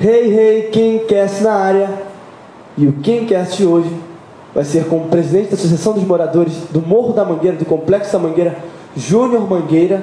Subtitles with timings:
[0.00, 1.90] Hey, hey, Kimcast na área.
[2.76, 3.90] E o Kimcast hoje
[4.54, 8.12] vai ser com o presidente da Associação dos Moradores do Morro da Mangueira, do Complexo
[8.12, 8.56] da Mangueira,
[8.96, 10.00] Júnior Mangueira.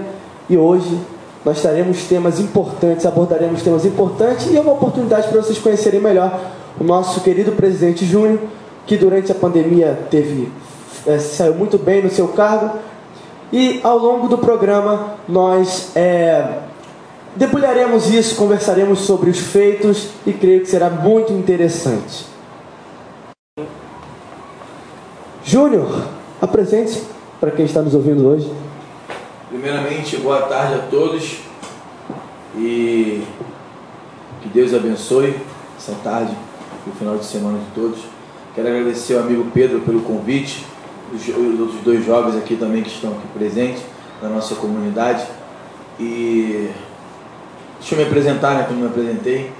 [0.50, 1.00] E hoje
[1.46, 6.42] nós teremos temas importantes, abordaremos temas importantes e é uma oportunidade para vocês conhecerem melhor
[6.78, 8.40] o nosso querido presidente Júnior,
[8.86, 10.52] que durante a pandemia teve
[11.08, 12.80] é, saiu muito bem no seu cargo.
[13.50, 16.46] E ao longo do programa nós é,
[17.36, 22.26] debulharemos isso, conversaremos sobre os feitos e creio que será muito interessante.
[25.44, 26.08] Júnior,
[26.42, 27.02] apresente
[27.40, 28.52] para quem está nos ouvindo hoje.
[29.50, 31.38] Primeiramente, boa tarde a todos
[32.58, 33.24] e
[34.42, 35.36] que Deus abençoe
[35.78, 36.36] essa tarde
[36.86, 38.00] e o final de semana de todos.
[38.54, 40.66] Quero agradecer ao amigo Pedro pelo convite,
[41.14, 43.84] os, os outros dois jovens aqui também que estão aqui presentes
[44.22, 45.26] na nossa comunidade.
[46.00, 46.70] E
[47.86, 49.52] deixa eu me apresentar, né, como me apresentei.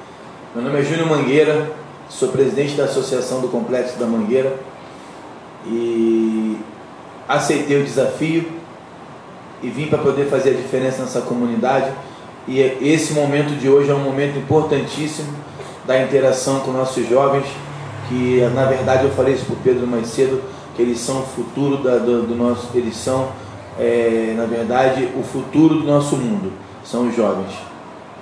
[0.56, 1.72] Meu nome é Júnior Mangueira,
[2.10, 4.58] sou presidente da Associação do Complexo da Mangueira
[5.64, 6.58] e
[7.30, 8.52] aceitei o desafio
[9.62, 11.92] e vim para poder fazer a diferença nessa comunidade.
[12.48, 15.32] E esse momento de hoje é um momento importantíssimo
[15.86, 17.46] da interação com nossos jovens,
[18.10, 20.42] que na verdade eu falei isso para o Pedro mais cedo,
[20.76, 23.30] que eles são o futuro da, do, do, nosso, eles são
[23.80, 26.52] é, na verdade o futuro do nosso mundo,
[26.84, 27.75] são os jovens.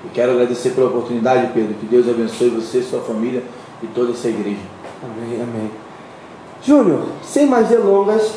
[0.03, 3.43] E quero agradecer pela oportunidade, Pedro, que Deus abençoe você, sua família
[3.81, 4.59] e toda essa igreja.
[5.03, 5.71] Amém, amém.
[6.61, 8.35] Júnior, sem mais delongas,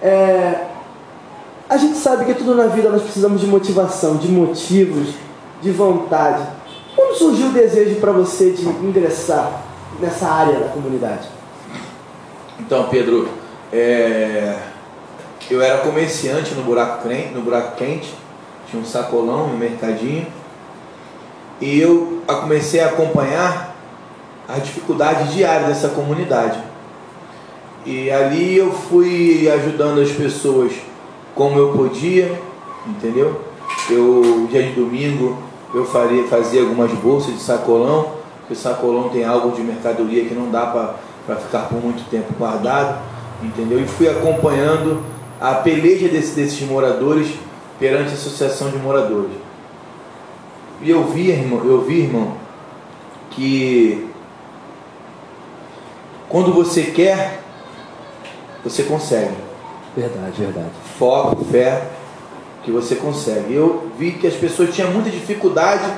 [0.00, 0.66] é,
[1.68, 5.14] a gente sabe que tudo na vida nós precisamos de motivação, de motivos,
[5.62, 6.46] de vontade.
[6.94, 9.62] Como surgiu o desejo para você de ingressar
[9.98, 11.28] nessa área da comunidade?
[12.60, 13.28] Então, Pedro,
[13.72, 14.58] é,
[15.50, 18.14] eu era comerciante no buraco, no buraco quente,
[18.68, 20.26] tinha um sacolão no mercadinho,
[21.62, 23.76] e eu comecei a acompanhar
[24.48, 26.58] as dificuldades diárias dessa comunidade.
[27.86, 30.72] E ali eu fui ajudando as pessoas
[31.36, 32.36] como eu podia,
[32.84, 33.40] entendeu?
[33.88, 35.38] Eu, dia de domingo,
[35.72, 40.50] eu faria, fazia algumas bolsas de sacolão, porque sacolão tem algo de mercadoria que não
[40.50, 43.00] dá para ficar por muito tempo guardado,
[43.40, 43.80] entendeu?
[43.80, 45.00] E fui acompanhando
[45.40, 47.28] a peleja desse, desses moradores
[47.78, 49.41] perante a associação de moradores.
[50.82, 52.36] E eu vi, irmão, eu vi, irmão,
[53.30, 54.08] que
[56.28, 57.40] quando você quer,
[58.64, 59.34] você consegue.
[59.96, 60.70] Verdade, verdade.
[60.98, 61.82] Foco, fé,
[62.64, 63.54] que você consegue.
[63.54, 65.88] Eu vi que as pessoas tinham muita dificuldade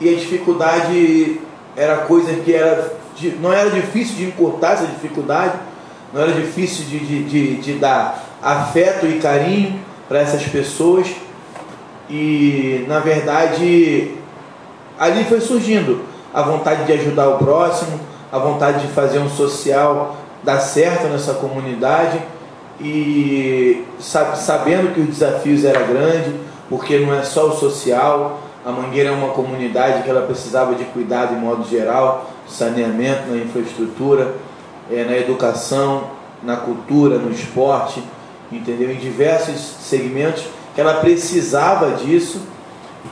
[0.00, 1.40] e a dificuldade
[1.76, 2.98] era coisa que era
[3.40, 5.58] não era difícil de encurtar essa dificuldade,
[6.12, 9.78] não era difícil de, de, de, de dar afeto e carinho
[10.08, 11.08] para essas pessoas.
[12.10, 14.14] E na verdade
[14.98, 16.02] ali foi surgindo
[16.34, 17.98] a vontade de ajudar o próximo,
[18.30, 22.20] a vontade de fazer um social dar certo nessa comunidade
[22.80, 26.32] e sabendo que os desafios eram grandes,
[26.68, 30.84] porque não é só o social, a Mangueira é uma comunidade que ela precisava de
[30.84, 34.34] cuidado em modo geral, saneamento, na infraestrutura,
[34.90, 36.04] é, na educação,
[36.42, 38.02] na cultura, no esporte,
[38.50, 38.90] entendeu?
[38.90, 40.44] Em diversos segmentos
[40.74, 42.40] que ela precisava disso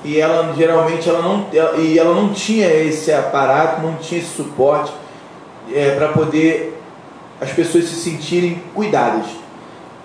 [0.04, 1.46] e ela geralmente ela não,
[1.78, 4.92] e ela não tinha esse aparato, não tinha esse suporte
[5.72, 6.78] é, para poder
[7.40, 9.26] as pessoas se sentirem cuidadas.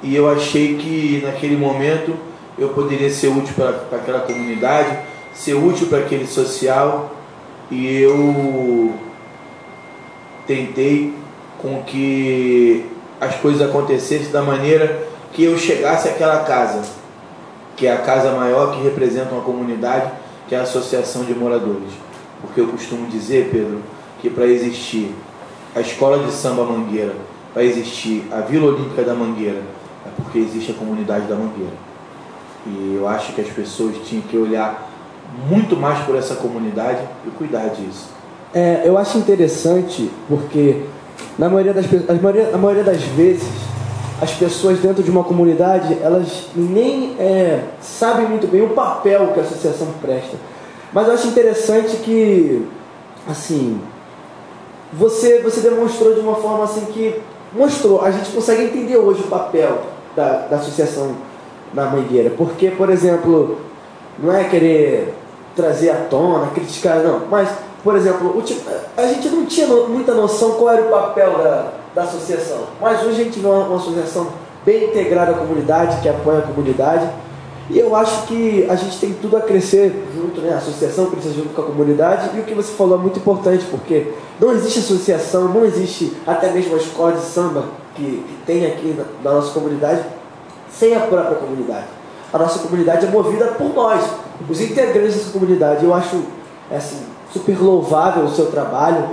[0.01, 2.15] E eu achei que naquele momento
[2.57, 4.97] eu poderia ser útil para aquela comunidade,
[5.33, 7.11] ser útil para aquele social,
[7.71, 8.93] e eu
[10.45, 11.13] tentei
[11.61, 12.85] com que
[13.19, 16.81] as coisas acontecessem da maneira que eu chegasse àquela casa,
[17.75, 20.11] que é a casa maior que representa uma comunidade,
[20.47, 21.91] que é a Associação de Moradores.
[22.41, 23.81] Porque eu costumo dizer, Pedro,
[24.21, 25.13] que para existir
[25.75, 27.13] a Escola de Samba Mangueira,
[27.53, 29.61] para existir a Vila Olímpica da Mangueira,
[30.05, 31.73] é porque existe a comunidade da Mangueira.
[32.65, 34.89] E eu acho que as pessoas tinham que olhar
[35.49, 38.09] muito mais por essa comunidade e cuidar disso.
[38.53, 40.83] É, eu acho interessante porque
[41.37, 43.47] na maioria das a maioria, a maioria das vezes
[44.21, 49.39] as pessoas dentro de uma comunidade elas nem é, sabem muito bem o papel que
[49.39, 50.37] a associação presta.
[50.91, 52.67] Mas eu acho interessante que
[53.27, 53.81] assim
[54.91, 57.19] você você demonstrou de uma forma assim que
[57.53, 59.81] mostrou a gente consegue entender hoje o papel
[60.15, 61.15] da, da associação
[61.73, 62.29] na Mangueira.
[62.31, 63.57] Porque, por exemplo,
[64.19, 65.13] não é querer
[65.55, 67.21] trazer à tona, criticar, não.
[67.29, 67.49] Mas,
[67.83, 68.41] por exemplo,
[68.95, 72.65] a gente não tinha muita noção qual era o papel da, da associação.
[72.81, 74.27] Mas hoje a gente vê uma, uma associação
[74.65, 77.07] bem integrada à comunidade, que apoia a comunidade.
[77.69, 80.53] E eu acho que a gente tem tudo a crescer junto, né?
[80.53, 82.35] A associação crescer junto com a comunidade.
[82.35, 86.51] E o que você falou é muito importante, porque não existe associação, não existe até
[86.51, 90.03] mesmo a escola de samba que, que tem aqui na, na nossa comunidade
[90.69, 91.85] sem a própria comunidade.
[92.33, 94.03] A nossa comunidade é movida por nós,
[94.49, 95.85] os integrantes dessa comunidade.
[95.85, 96.23] Eu acho
[96.71, 96.97] assim,
[97.31, 99.09] super louvável o seu trabalho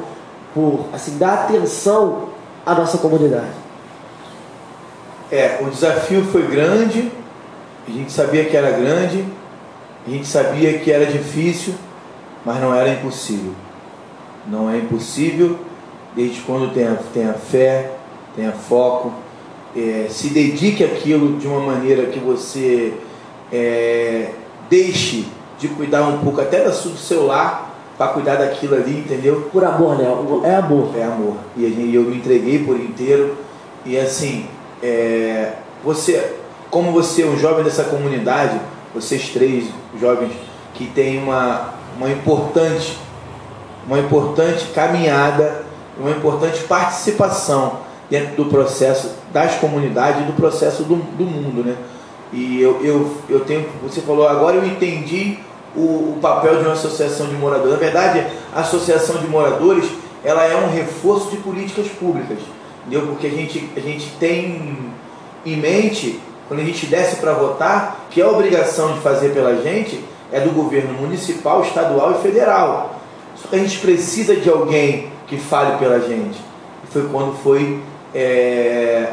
[0.55, 2.30] por assim, dar atenção
[2.65, 3.53] à nossa comunidade.
[5.31, 7.11] É, o desafio foi grande,
[7.87, 9.25] a gente sabia que era grande,
[10.07, 11.75] a gente sabia que era difícil,
[12.45, 13.53] mas não era impossível.
[14.47, 15.59] Não é impossível,
[16.15, 17.93] desde quando tenha, tenha fé,
[18.35, 19.13] tenha foco,
[19.77, 22.95] é, se dedique àquilo de uma maneira que você
[23.53, 24.31] é,
[24.69, 25.27] deixe
[25.59, 27.69] de cuidar um pouco até do seu lar
[28.00, 29.50] para cuidar daquilo ali, entendeu?
[29.52, 30.05] Por amor, né?
[30.44, 30.91] É amor.
[30.97, 31.37] É amor.
[31.55, 33.37] E eu me entreguei por inteiro.
[33.85, 34.47] E assim,
[34.82, 35.52] é,
[35.85, 36.37] você
[36.70, 38.58] como você é um jovem dessa comunidade,
[38.94, 39.67] vocês três
[40.00, 40.32] jovens
[40.73, 42.97] que têm uma, uma importante
[43.87, 45.62] uma importante caminhada,
[45.99, 51.76] uma importante participação dentro do processo das comunidades e do processo do, do mundo, né?
[52.32, 55.38] E eu, eu, eu tenho, você falou agora eu entendi
[55.76, 57.72] o, o papel de uma associação de moradores.
[57.72, 59.87] Na verdade, a associação de moradores
[60.25, 62.38] ela é um reforço de políticas públicas,
[62.81, 63.06] entendeu?
[63.06, 64.93] Porque a gente, a gente tem
[65.46, 66.20] em mente
[66.50, 70.02] quando a gente desce para votar, que a obrigação de fazer pela gente
[70.32, 72.96] é do governo municipal, estadual e federal.
[73.37, 76.40] Só que a gente precisa de alguém que fale pela gente.
[76.90, 77.81] Foi quando foi,
[78.12, 79.12] é,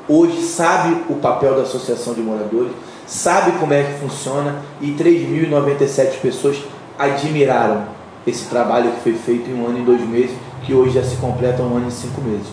[0.09, 2.71] hoje sabem o papel da associação de moradores,
[3.09, 6.63] sabe como é que funciona e 3.097 pessoas
[6.99, 7.85] admiraram
[8.27, 11.17] esse trabalho que foi feito em um ano e dois meses, que hoje já se
[11.17, 12.49] completa um ano e cinco meses.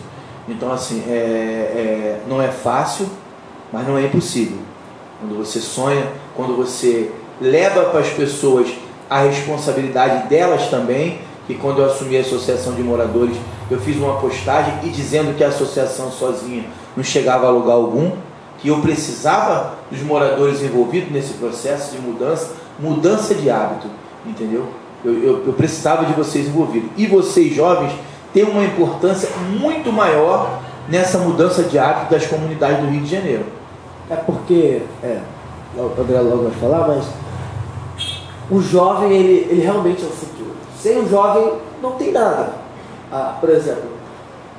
[0.48, 3.08] Então assim, é, é, não é fácil,
[3.74, 4.58] mas não é impossível.
[5.20, 7.12] Quando você sonha, quando você
[7.42, 8.70] leva para as pessoas
[9.10, 13.36] a responsabilidade delas também, que quando eu assumi a associação de moradores,
[13.70, 16.64] eu fiz uma postagem e dizendo que a associação sozinha
[16.96, 18.12] não chegava a lugar algum,
[18.66, 23.88] que eu precisava dos moradores envolvidos nesse processo de mudança, mudança de hábito,
[24.26, 24.66] entendeu?
[25.04, 26.90] Eu, eu, eu precisava de vocês envolvidos.
[26.98, 27.92] E vocês, jovens,
[28.34, 29.30] têm uma importância
[29.60, 33.46] muito maior nessa mudança de hábito das comunidades do Rio de Janeiro.
[34.10, 35.20] É porque, é,
[35.78, 37.06] o André logo vai falar, mas
[38.50, 40.56] o jovem, ele, ele realmente é o futuro.
[40.76, 41.54] Sem o jovem,
[41.84, 42.54] não tem nada.
[43.12, 43.96] Ah, por exemplo,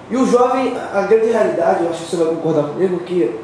[0.08, 3.34] e o jovem, a grande realidade, eu acho que você vai concordar comigo, que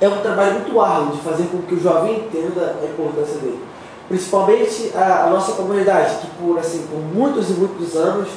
[0.00, 3.60] é um trabalho muito árduo de fazer com que o jovem entenda a importância dele.
[4.08, 8.28] Principalmente a, a nossa comunidade, que por, assim, por muitos e muitos anos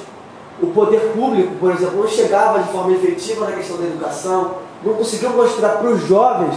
[0.62, 4.94] o poder público, por exemplo, não chegava de forma efetiva na questão da educação, não
[4.94, 6.56] conseguiu mostrar para os jovens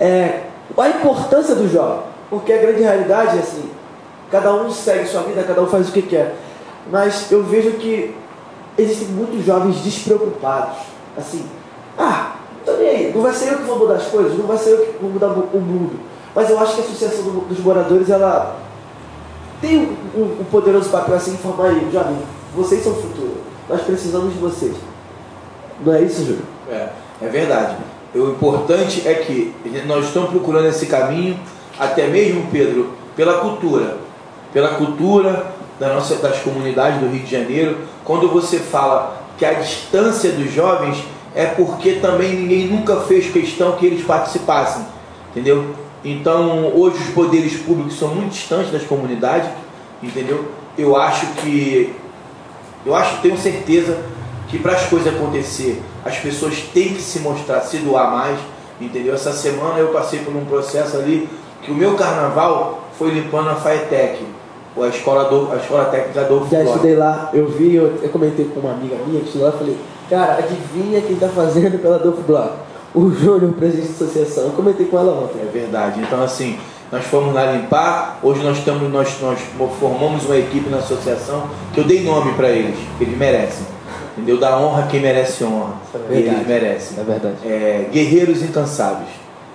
[0.00, 0.44] é,
[0.76, 2.04] a importância do jovem.
[2.30, 3.70] Porque a grande realidade é assim,
[4.30, 6.34] cada um segue sua vida, cada um faz o que quer.
[6.90, 8.14] Mas eu vejo que
[8.78, 10.78] existem muitos jovens despreocupados.
[11.16, 11.44] Assim,
[11.98, 12.25] ah,
[13.14, 15.10] não vai ser eu que vou mudar as coisas, não vai ser eu que vou
[15.10, 15.98] mudar o mundo.
[16.34, 18.58] Mas eu acho que a Associação dos Moradores, ela
[19.60, 22.18] tem um, um, um poderoso papel assim, informar aí, jovem,
[22.54, 23.36] vocês são o futuro.
[23.68, 24.74] Nós precisamos de vocês.
[25.84, 26.42] Não é isso, Júlio?
[26.70, 26.88] É,
[27.22, 27.76] é verdade.
[28.14, 29.54] O importante é que
[29.86, 31.38] nós estamos procurando esse caminho,
[31.78, 33.96] até mesmo, Pedro, pela cultura.
[34.52, 35.46] Pela cultura,
[35.78, 40.50] da nossa, das comunidades do Rio de Janeiro, quando você fala que a distância dos
[40.52, 41.04] jovens
[41.36, 44.82] é porque também ninguém nunca fez questão que eles participassem,
[45.30, 45.66] entendeu?
[46.02, 49.50] Então, hoje os poderes públicos são muito distantes das comunidades,
[50.02, 50.46] entendeu?
[50.78, 51.94] Eu acho que
[52.86, 53.98] eu acho, tenho certeza
[54.48, 58.38] que para as coisas acontecer, as pessoas têm que se mostrar, se doar mais,
[58.80, 59.12] entendeu?
[59.12, 61.28] Essa semana eu passei por um processo ali
[61.62, 64.24] que o meu carnaval foi limpando a Faetec,
[64.78, 68.44] a escola, do, a escola técnica do Já estudei lá, eu vi, eu, eu comentei
[68.46, 69.76] com uma amiga minha que estudou lá, falei,
[70.08, 72.52] cara, adivinha quem está fazendo pela Dolph Block?
[72.94, 74.44] O Júnior, presidente da associação.
[74.44, 75.40] Eu comentei com ela ontem.
[75.40, 76.00] É verdade.
[76.00, 76.58] Então assim,
[76.90, 79.38] nós fomos lá limpar, hoje nós estamos, nós, nós
[79.80, 83.66] formamos uma equipe na associação que eu dei nome para eles, que eles merecem.
[84.16, 84.38] Entendeu?
[84.38, 85.74] Da honra quem merece honra.
[86.10, 86.98] É eles merecem.
[86.98, 87.36] É verdade.
[87.44, 89.10] É, Guerreiros Incansáveis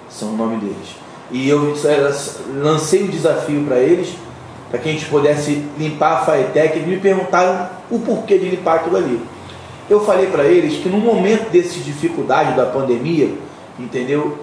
[0.09, 0.95] são o nome deles.
[1.31, 1.73] E eu
[2.61, 4.09] lancei o desafio para eles,
[4.69, 6.77] para que a gente pudesse limpar a Faetec.
[6.77, 9.19] Eles me perguntaram o porquê de limpar aquilo ali.
[9.89, 13.33] Eu falei para eles que no momento desse dificuldade da pandemia,
[13.79, 14.37] entendeu?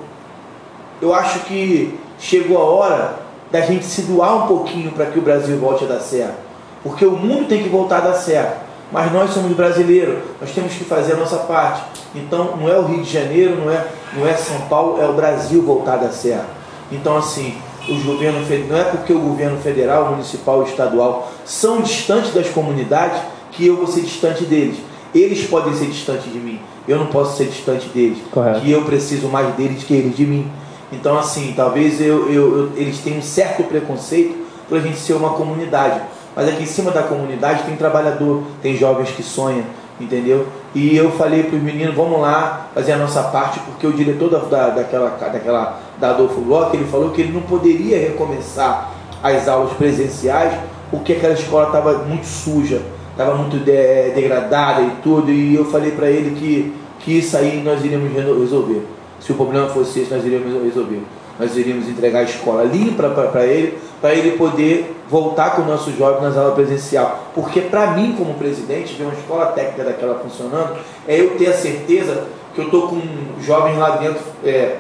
[1.01, 3.19] Eu acho que chegou a hora
[3.51, 6.37] da gente se doar um pouquinho para que o Brasil volte a dar certo.
[6.83, 8.69] Porque o mundo tem que voltar a dar certo.
[8.91, 11.83] Mas nós somos brasileiros, nós temos que fazer a nossa parte.
[12.15, 15.13] Então não é o Rio de Janeiro, não é, não é São Paulo, é o
[15.13, 16.47] Brasil voltar a dar certo.
[16.91, 17.55] Então assim,
[17.89, 23.21] os governos não é porque o governo federal, municipal, estadual são distantes das comunidades
[23.53, 24.79] que eu vou ser distante deles.
[25.15, 26.61] Eles podem ser distantes de mim.
[26.87, 28.19] Eu não posso ser distante deles.
[28.31, 28.61] Correto.
[28.61, 30.51] Que eu preciso mais deles que eles de mim.
[30.93, 34.35] Então, assim, talvez eu, eu, eu, eles tenham um certo preconceito
[34.69, 36.01] por a gente ser uma comunidade.
[36.35, 39.65] Mas aqui em cima da comunidade tem trabalhador, tem jovens que sonham,
[40.01, 40.47] entendeu?
[40.75, 44.31] E eu falei para os meninos, vamos lá fazer a nossa parte, porque o diretor
[44.31, 49.49] da, da, daquela, daquela, da Adolfo Bloch, ele falou que ele não poderia recomeçar as
[49.49, 50.53] aulas presenciais,
[50.91, 52.81] porque aquela escola estava muito suja,
[53.19, 57.61] estava muito de, degradada e tudo, e eu falei para ele que, que isso aí
[57.65, 58.87] nós iríamos resolver.
[59.19, 61.03] Se o problema fosse esse, nós iríamos resolver.
[61.37, 65.91] Nós iríamos entregar a escola limpa para ele, para ele poder voltar com o nosso
[65.97, 67.31] jovem nas aulas presencial.
[67.35, 71.55] Porque para mim, como presidente, ver uma escola técnica daquela funcionando, é eu ter a
[71.55, 73.01] certeza que eu estou com
[73.41, 74.77] jovens lá dentro é,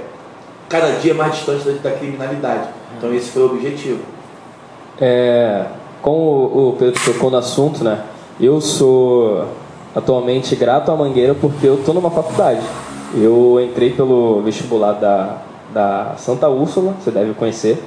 [0.68, 2.68] cada dia mais distante da, da, criminalidade.
[2.96, 4.00] Então esse foi o objetivo.
[5.00, 5.64] É,
[6.02, 8.00] como o Pedro tocou no assunto, né?
[8.40, 9.46] Eu sou
[9.96, 12.60] atualmente grato à Mangueira porque eu estou numa faculdade.
[13.12, 15.38] Eu entrei pelo vestibular da,
[15.74, 17.82] da Santa Úrsula, você deve conhecer,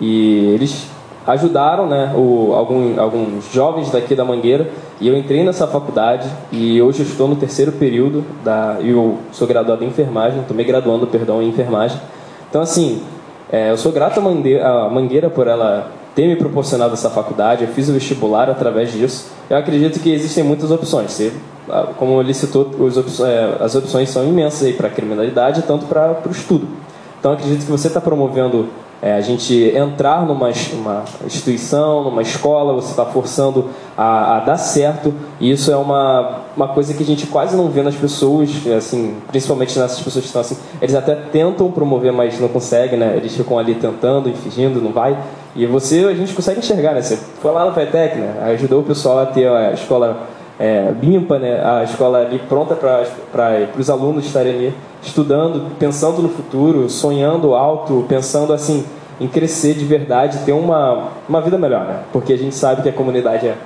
[0.00, 0.86] e eles
[1.26, 4.70] ajudaram né, o, algum, alguns jovens daqui da Mangueira
[5.00, 9.82] e eu entrei nessa faculdade e hoje estou no terceiro período da eu sou graduado
[9.82, 12.00] em enfermagem, estou me graduando, perdão, em enfermagem.
[12.48, 13.02] Então assim,
[13.50, 17.62] é, eu sou grato à Mangueira, à Mangueira por ela ter me proporcionado essa faculdade,
[17.62, 19.30] eu fiz o vestibular através disso.
[19.50, 21.12] Eu acredito que existem muitas opções.
[21.12, 21.30] Você,
[21.68, 22.70] ah, como ele citou,
[23.24, 26.66] é, as opções são imensas para a criminalidade, tanto para o estudo.
[27.20, 28.70] Então acredito que você está promovendo
[29.02, 34.56] é, a gente entrar numa uma instituição, numa escola, você está forçando a, a, dar
[34.56, 38.48] certo, e isso é uma, uma coisa que a gente quase não vê nas pessoas,
[38.74, 43.14] assim, principalmente nessas pessoas que estão assim, eles até tentam promover, mas não conseguem, né?
[43.16, 45.18] Eles ficam ali tentando e fingindo, não vai.
[45.56, 47.00] E você, a gente consegue enxergar, né?
[47.00, 48.52] Você foi lá na FETEC, né?
[48.52, 50.26] Ajudou o pessoal a ter a escola
[50.60, 51.62] é, limpa, né?
[51.64, 58.04] A escola ali pronta para os alunos estarem ali estudando, pensando no futuro, sonhando alto,
[58.08, 58.84] pensando assim
[59.18, 62.00] em crescer de verdade, ter uma, uma vida melhor, né?
[62.12, 63.56] Porque a gente sabe que a comunidade é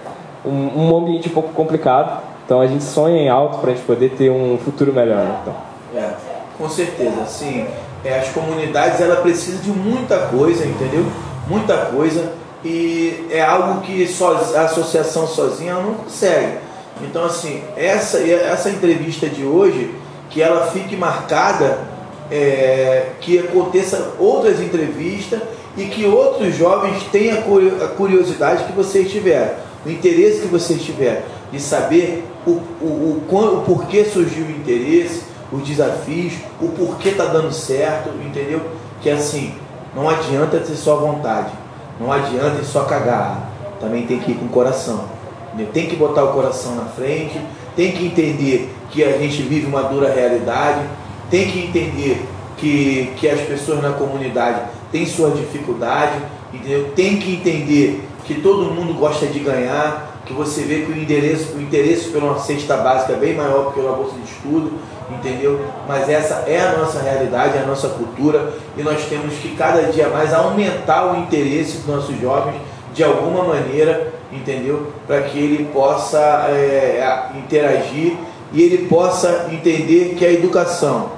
[0.44, 3.84] um, um ambiente um pouco complicado, então a gente sonha em alto para a gente
[3.84, 5.18] poder ter um futuro melhor.
[5.18, 5.38] Né?
[5.42, 5.54] Então.
[5.96, 6.10] É,
[6.56, 7.66] com certeza, sim.
[8.04, 11.04] É, as comunidades ela precisa de muita coisa, entendeu?
[11.46, 12.32] Muita coisa
[12.64, 14.06] e é algo que
[14.54, 16.58] a associação sozinha não consegue.
[17.02, 19.94] Então assim, essa essa entrevista de hoje
[20.28, 21.78] que ela fique marcada,
[22.30, 25.40] é, que aconteça outras entrevistas
[25.76, 27.38] e que outros jovens tenham
[27.82, 29.54] a curiosidade que vocês tiveram,
[29.84, 35.22] o interesse que vocês tiveram, de saber o, o, o, o porquê surgiu o interesse,
[35.52, 38.60] os desafios, o porquê está dando certo, entendeu?
[39.02, 39.54] Que assim,
[39.94, 41.52] não adianta ter só vontade,
[41.98, 45.04] não adianta só cagar, também tem que ir com o coração.
[45.72, 47.40] Tem que botar o coração na frente,
[47.74, 50.80] tem que entender que a gente vive uma dura realidade,
[51.30, 56.18] tem que entender que, que as pessoas na comunidade têm sua dificuldade,
[56.52, 56.92] entendeu?
[56.94, 61.52] tem que entender que todo mundo gosta de ganhar, que você vê que o interesse,
[61.54, 64.72] o interesse pela cesta básica é bem maior do que pela bolsa de estudo,
[65.10, 65.60] entendeu?
[65.88, 69.82] Mas essa é a nossa realidade, é a nossa cultura e nós temos que cada
[69.90, 72.60] dia mais aumentar o interesse dos nossos jovens
[72.94, 74.92] de alguma maneira entendeu?
[75.06, 76.18] Para que ele possa
[76.48, 78.16] é, interagir
[78.52, 81.10] e ele possa entender que a educação,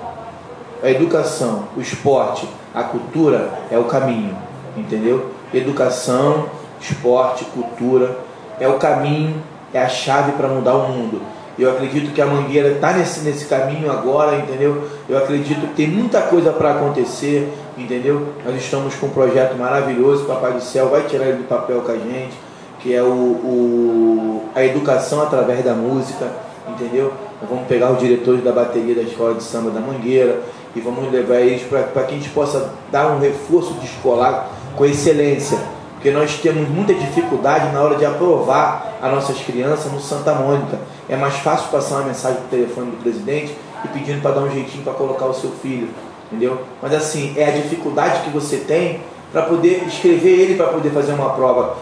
[0.82, 4.36] a educação, o esporte, a cultura é o caminho,
[4.76, 5.30] entendeu?
[5.52, 6.46] Educação,
[6.80, 8.16] esporte, cultura
[8.62, 9.34] é o caminho,
[9.74, 11.20] é a chave para mudar o mundo.
[11.58, 14.88] Eu acredito que a Mangueira está nesse, nesse caminho agora, entendeu?
[15.08, 18.28] Eu acredito que tem muita coisa para acontecer, entendeu?
[18.44, 21.90] Nós estamos com um projeto maravilhoso, Papai do Céu vai tirar ele do papel com
[21.90, 22.38] a gente,
[22.78, 26.30] que é o, o a educação através da música,
[26.68, 27.12] entendeu?
[27.40, 30.40] Nós vamos pegar os diretores da bateria da escola de samba da Mangueira
[30.76, 34.84] e vamos levar eles para que a gente possa dar um reforço de escolar com
[34.84, 35.58] excelência
[36.02, 40.80] porque nós temos muita dificuldade na hora de aprovar as nossas crianças no Santa Mônica.
[41.08, 44.40] É mais fácil passar uma mensagem para o telefone do presidente e pedindo para dar
[44.40, 45.90] um jeitinho para colocar o seu filho,
[46.26, 46.60] entendeu?
[46.82, 51.12] Mas assim, é a dificuldade que você tem para poder escrever ele para poder fazer
[51.12, 51.76] uma prova,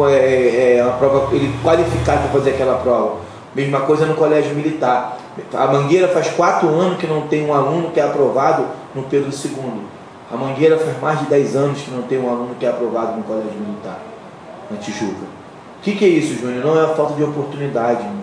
[0.00, 3.20] é, é, é uma prova ele qualificado para fazer aquela prova.
[3.54, 5.16] Mesma coisa no colégio militar.
[5.54, 9.30] A Mangueira faz quatro anos que não tem um aluno que é aprovado no Pedro
[9.30, 9.91] II.
[10.32, 13.18] A Mangueira faz mais de 10 anos que não tem um aluno que é aprovado
[13.18, 13.98] no colégio militar,
[14.70, 15.26] na Tijuca.
[15.78, 16.64] O que, que é isso, Júnior?
[16.64, 18.00] Não é a falta de oportunidade.
[18.00, 18.22] Irmão.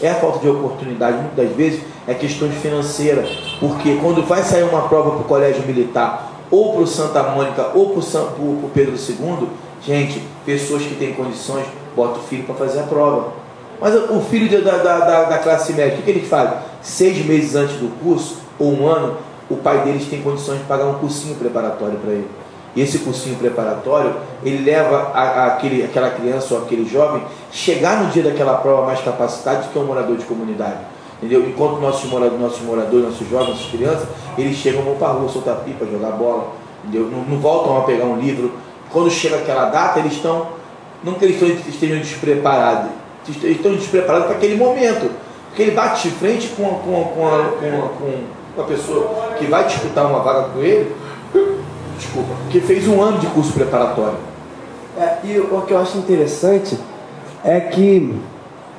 [0.00, 3.28] É a falta de oportunidade, muitas das vezes é questão de financeira.
[3.58, 7.72] Porque quando vai sair uma prova para o colégio militar, ou para o Santa Mônica,
[7.74, 8.00] ou para
[8.40, 9.48] o Pedro II,
[9.84, 13.34] gente, pessoas que têm condições, bota o filho para fazer a prova.
[13.78, 16.52] Mas o filho da, da, da, da classe média, o que, que ele faz?
[16.80, 19.16] Seis meses antes do curso, ou um ano,
[19.50, 22.28] o pai deles tem condições de pagar um cursinho preparatório para ele.
[22.74, 24.14] E esse cursinho preparatório,
[24.44, 28.86] ele leva a, a, aquele, aquela criança ou aquele jovem chegar no dia daquela prova
[28.86, 30.78] mais capacitado do que um morador de comunidade.
[31.18, 31.46] Entendeu?
[31.48, 35.28] Enquanto nossos moradores, nossos moradores, nossos jovens, nossas crianças, eles chegam vão para a rua
[35.28, 36.52] soltar pipa, jogar bola,
[36.84, 37.10] entendeu?
[37.10, 38.52] Não, não, voltam a pegar um livro.
[38.90, 40.46] Quando chega aquela data, eles estão,
[41.02, 42.90] não que eles estejam despreparados,
[43.42, 45.10] eles estão despreparados para aquele momento.
[45.48, 50.06] Porque ele bate de frente com, com, com, com, com uma pessoa que vai disputar
[50.06, 50.94] uma vaga com ele,
[51.98, 54.18] desculpa, que fez um ano de curso preparatório.
[54.98, 56.78] É, e o que eu acho interessante
[57.44, 58.14] é que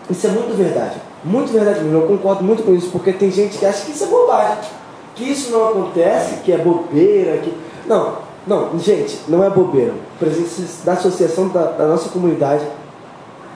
[0.09, 0.95] isso é muito verdade.
[1.23, 4.07] Muito verdade eu concordo muito com isso, porque tem gente que acha que isso é
[4.07, 4.69] bobagem,
[5.15, 7.53] que isso não acontece, que é bobeira, que.
[7.85, 9.93] Não, não, gente, não é bobeira.
[9.93, 12.63] O presidente da associação da, da nossa comunidade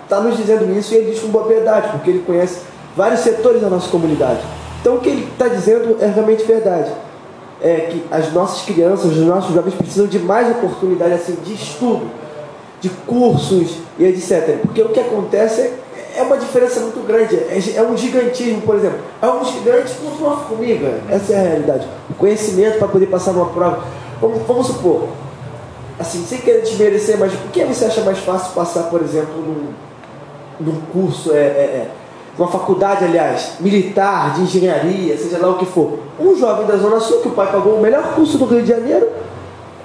[0.03, 2.61] está nos dizendo isso e ele diz com boa verdade, porque ele conhece
[2.95, 4.41] vários setores da nossa comunidade.
[4.85, 6.91] Então o que ele está dizendo é realmente verdade.
[7.59, 12.07] É que as nossas crianças, os nossos jovens precisam de mais oportunidade assim, de estudo,
[12.79, 14.59] de cursos e etc.
[14.61, 15.73] Porque o que acontece é,
[16.17, 17.35] é uma diferença muito grande.
[17.35, 18.99] É, é, um gigantismo, por exemplo.
[19.19, 20.99] É um gigante contra uma formiga.
[21.09, 21.87] Essa é a realidade.
[22.11, 23.83] O conhecimento para poder passar numa prova.
[24.21, 25.07] Vamos, vamos supor,
[25.97, 29.73] assim, sem querer desmerecer, mas o que você acha mais fácil passar, por exemplo, num,
[30.59, 31.33] num curso?
[31.33, 32.04] é, é, é
[32.37, 36.99] uma faculdade, aliás, militar, de engenharia, seja lá o que for, um jovem da Zona
[36.99, 39.07] Sul, que o pai pagou o melhor curso do Rio de Janeiro,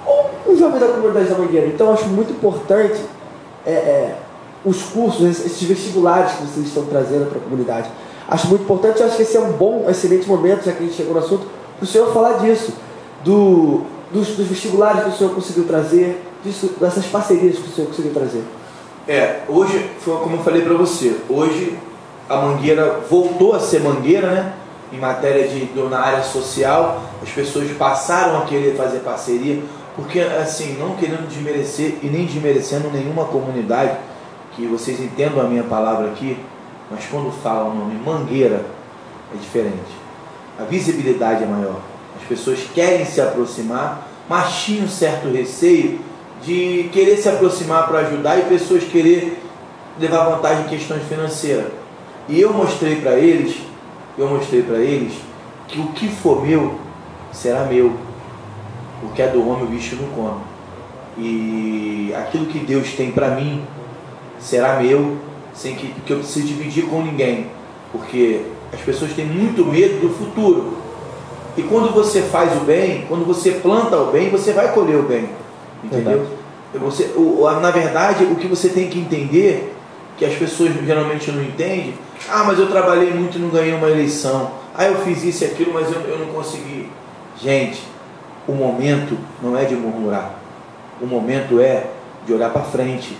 [0.05, 1.67] ou um jovem da comunidade da Mangueira.
[1.67, 2.99] Então, acho muito importante
[3.65, 4.15] é, é,
[4.65, 7.89] os cursos, esses vestibulares que vocês estão trazendo para a comunidade.
[8.27, 10.95] Acho muito importante, acho que esse é um bom, excelente momento, já que a gente
[10.95, 12.73] chegou no assunto, para o senhor falar disso,
[13.23, 17.87] do, dos, dos vestibulares que o senhor conseguiu trazer, disso, dessas parcerias que o senhor
[17.87, 18.43] conseguiu trazer.
[19.07, 21.77] É, hoje, foi como eu falei para você, hoje
[22.29, 24.53] a Mangueira voltou a ser Mangueira, né?
[24.91, 29.61] Em matéria de na área social, as pessoas passaram a querer fazer parceria,
[29.95, 33.97] porque assim, não querendo desmerecer e nem desmerecendo nenhuma comunidade,
[34.55, 36.37] que vocês entendam a minha palavra aqui,
[36.89, 38.65] mas quando fala o nome Mangueira
[39.33, 40.01] é diferente.
[40.59, 41.79] A visibilidade é maior.
[42.21, 45.99] As pessoas querem se aproximar, mas tinham um certo receio
[46.43, 49.41] de querer se aproximar para ajudar e pessoas querer
[49.99, 51.80] levar vantagem em questões financeiras.
[52.29, 53.57] E eu mostrei para eles,
[54.17, 55.13] eu mostrei para eles
[55.67, 56.75] que o que for meu
[57.31, 57.93] será meu.
[59.03, 60.41] O que é do homem o bicho não come.
[61.17, 63.63] E aquilo que Deus tem para mim
[64.39, 65.17] será meu,
[65.53, 67.47] sem que, que eu precise dividir com ninguém.
[67.91, 70.77] Porque as pessoas têm muito medo do futuro.
[71.57, 75.03] E quando você faz o bem, quando você planta o bem, você vai colher o
[75.03, 75.27] bem.
[75.83, 76.25] Entendeu?
[76.73, 77.11] Você,
[77.61, 79.75] na verdade, o que você tem que entender,
[80.17, 81.93] que as pessoas geralmente não entendem,
[82.29, 84.51] ah, mas eu trabalhei muito e não ganhei uma eleição.
[84.75, 86.89] Ah, eu fiz isso e aquilo, mas eu, eu não consegui.
[87.37, 87.81] Gente,
[88.47, 90.35] o momento não é de murmurar.
[91.01, 91.87] O momento é
[92.25, 93.17] de olhar para frente.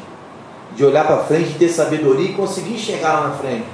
[0.75, 3.65] De olhar para frente, ter sabedoria e conseguir chegar lá na frente.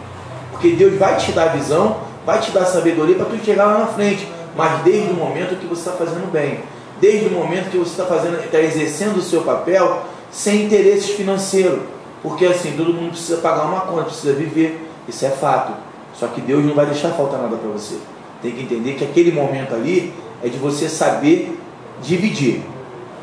[0.51, 3.87] Porque Deus vai te dar visão, vai te dar sabedoria para tu chegar lá na
[3.87, 4.27] frente.
[4.55, 6.61] Mas desde o momento que você está fazendo bem,
[6.99, 11.79] desde o momento que você está fazendo, está exercendo o seu papel sem interesses financeiros.
[12.23, 15.73] Porque assim, todo mundo precisa pagar uma conta, precisa viver, isso é fato.
[16.13, 17.97] Só que Deus não vai deixar faltar nada para você.
[18.41, 21.59] Tem que entender que aquele momento ali é de você saber
[22.01, 22.61] dividir,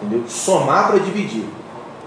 [0.01, 0.25] entendeu?
[0.29, 1.45] Somar para dividir,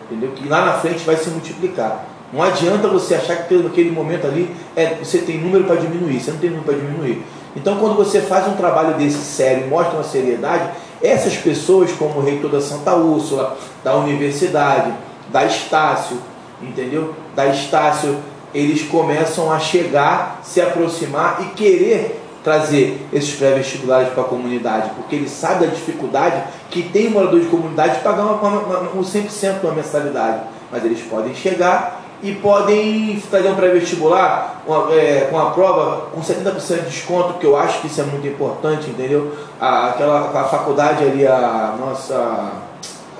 [0.06, 0.32] entendeu?
[0.32, 2.06] Que lá na frente vai se multiplicar.
[2.32, 6.32] Não adianta você achar que naquele momento ali é, você tem número para diminuir, você
[6.32, 7.24] não tem número para diminuir.
[7.56, 10.70] Então, quando você faz um trabalho desse sério mostra uma seriedade,
[11.02, 14.92] essas pessoas, como o reitor da Santa Úrsula, da universidade,
[15.32, 16.18] da Estácio,
[16.62, 17.16] entendeu?
[17.36, 18.18] Da Estácio,
[18.54, 25.18] eles começam a chegar, se aproximar e querer trazer esses pré-vestibulares para a comunidade, porque
[25.18, 28.80] ele sabe da dificuldade que tem um morador de comunidade de pagar uma, uma, uma,
[28.92, 30.44] um 100% da mensalidade.
[30.72, 36.84] Mas eles podem chegar e podem fazer um pré-vestibular é, com a prova com 70%
[36.84, 39.34] de desconto, que eu acho que isso é muito importante, entendeu?
[39.60, 42.67] A, aquela a faculdade ali, a nossa.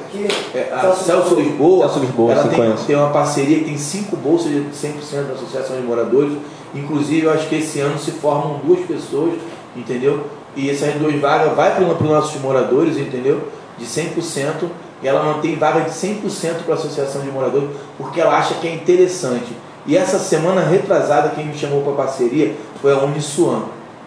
[0.08, 3.78] Aqui, é, a Celso, Celso Lisboa, Celso Lisboa ela tem, tem, uma parceria que tem
[3.78, 6.34] cinco bolsas de 100% da Associação de Moradores.
[6.74, 9.34] Inclusive, eu acho que esse ano se formam duas pessoas,
[9.76, 10.26] entendeu?
[10.56, 13.48] E essas duas vagas vai para os nossos moradores, entendeu?
[13.78, 14.70] De 100%
[15.02, 18.68] e ela mantém vaga de 100% para a associação de moradores, porque ela acha que
[18.68, 19.56] é interessante.
[19.86, 23.64] E essa semana retrasada, quem me chamou para parceria foi a Uniswan.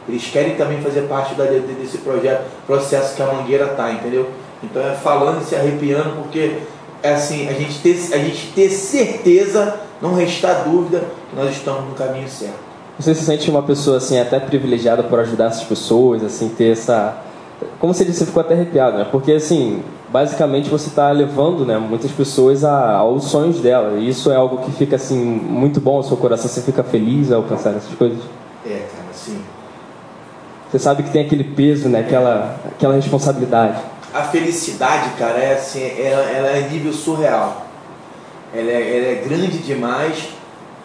[0.08, 4.28] Eles querem também fazer parte da, desse projeto, processo que a Mangueira está, entendeu?
[4.62, 6.58] Então é falando e se arrepiando, porque
[7.02, 11.88] é assim, a gente, ter, a gente ter certeza, não restar dúvida, que nós estamos
[11.88, 12.70] no caminho certo.
[12.98, 17.16] Você se sente uma pessoa assim, até privilegiada por ajudar essas pessoas, assim, ter essa.
[17.78, 19.06] Como você disse, você ficou até arrepiado, né?
[19.10, 23.98] Porque assim, basicamente você está levando né, muitas pessoas a, aos sonhos dela.
[23.98, 26.48] E isso é algo que fica assim muito bom ao seu coração.
[26.48, 28.18] Você fica feliz ao pensar nessas coisas?
[28.66, 29.40] É, cara, sim.
[30.70, 33.80] Você sabe que tem aquele peso, né, aquela, aquela responsabilidade.
[34.12, 37.66] A felicidade, cara, é assim, ela, ela é nível surreal.
[38.52, 40.30] Ela é, ela é grande demais,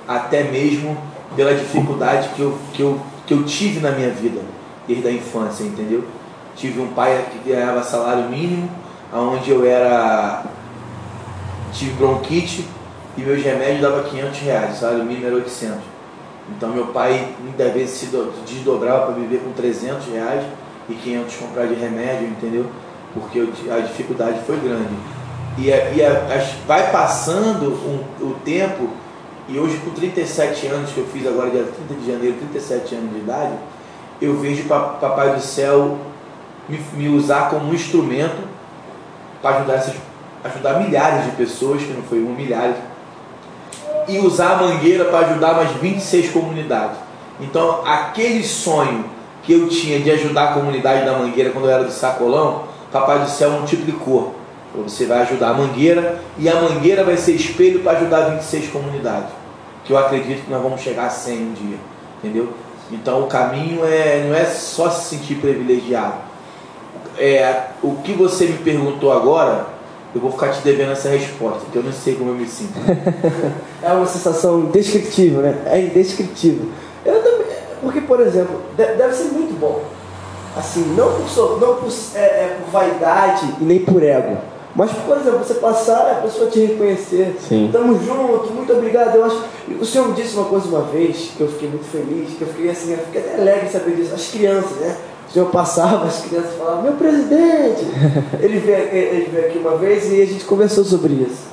[0.07, 0.95] até mesmo
[1.35, 4.41] pela dificuldade que eu, que, eu, que eu tive na minha vida,
[4.87, 6.03] desde a infância, entendeu?
[6.55, 8.69] Tive um pai que ganhava salário mínimo,
[9.11, 10.43] onde eu era.
[11.73, 12.65] tive bronquite
[13.17, 15.77] e meus remédios davam 500 reais, o salário mínimo era 800.
[16.55, 18.09] Então meu pai muitas vezes se
[18.45, 20.45] desdobrava para viver com 300 reais
[20.87, 22.65] e 500 comprar de remédio, entendeu?
[23.15, 23.39] Porque
[23.71, 24.93] a dificuldade foi grande.
[25.57, 28.89] E, a, e a, vai passando um, o tempo,
[29.47, 33.11] e hoje com 37 anos, que eu fiz agora dia 30 de janeiro, 37 anos
[33.11, 33.53] de idade,
[34.21, 35.97] eu vejo Papai do Céu
[36.67, 38.47] me, me usar como um instrumento
[39.41, 39.85] para ajudar,
[40.43, 42.75] ajudar milhares de pessoas, que não foi um, milhares,
[44.07, 46.97] e usar a mangueira para ajudar mais 26 comunidades.
[47.39, 49.05] Então, aquele sonho
[49.43, 52.63] que eu tinha de ajudar a comunidade da mangueira quando eu era do sacolão,
[52.99, 54.35] Papai do Céu multiplicou.
[54.83, 59.29] Você vai ajudar a mangueira e a mangueira vai ser espelho para ajudar 26 comunidades.
[59.83, 61.77] Que eu acredito que nós vamos chegar a 100 um dia.
[62.19, 62.49] Entendeu?
[62.91, 66.25] Então o caminho é, não é só se sentir privilegiado
[67.17, 69.67] é, o que você me perguntou agora,
[70.13, 72.73] eu vou ficar te devendo essa resposta, porque eu não sei como eu me sinto.
[73.81, 75.61] é uma sensação indescritível, né?
[75.65, 76.69] É indescritível.
[77.05, 77.47] Eu também,
[77.81, 79.83] porque, por exemplo, deve ser muito bom.
[80.55, 84.37] Assim, não por, não por, é, é, por vaidade e nem por ego.
[84.75, 87.37] Mas, por exemplo, você passar a pessoa te reconhecer.
[87.39, 87.69] Sim.
[87.71, 89.15] Tamo junto, muito obrigado.
[89.15, 89.41] Eu acho.
[89.79, 92.47] O senhor me disse uma coisa uma vez que eu fiquei muito feliz, que eu
[92.47, 94.13] fiquei assim, eu fiquei até alegre em saber disso.
[94.13, 94.97] As crianças, né?
[95.29, 97.85] O senhor passava, as crianças falavam, meu presidente!
[98.41, 101.43] ele, veio, ele veio aqui uma vez e a gente conversou sobre isso.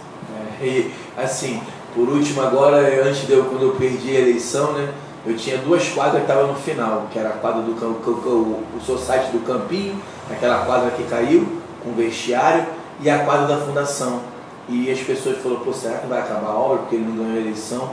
[0.60, 1.60] É, e assim,
[1.94, 4.88] por último agora, antes de eu, quando eu perdi a eleição, né?
[5.24, 8.80] Eu tinha duas quadras que estavam no final, que era a quadra do o, o
[8.80, 11.46] society do Campinho, aquela quadra que caiu,
[11.82, 12.66] com vestiário,
[13.00, 14.20] e a quadra da fundação.
[14.68, 17.36] E as pessoas falaram, pô, será que vai acabar a obra porque ele não ganhou
[17.36, 17.92] a eleição?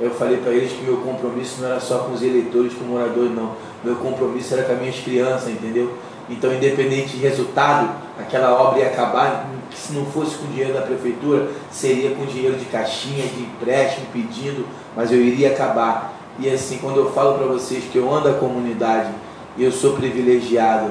[0.00, 2.90] Eu falei para eles que meu compromisso não era só com os eleitores, com os
[2.90, 5.92] moradores, não meu compromisso era com as minhas crianças, entendeu?
[6.28, 11.48] Então, independente de resultado, aquela obra ia acabar, se não fosse com dinheiro da prefeitura,
[11.70, 16.19] seria com dinheiro de caixinha, de empréstimo, pedindo, mas eu iria acabar.
[16.40, 19.10] E assim, quando eu falo para vocês que eu ando a comunidade
[19.58, 20.90] e eu sou privilegiado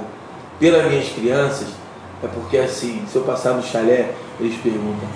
[0.60, 1.70] pelas minhas crianças,
[2.24, 5.10] é porque assim, se eu passar no chalé, eles perguntam,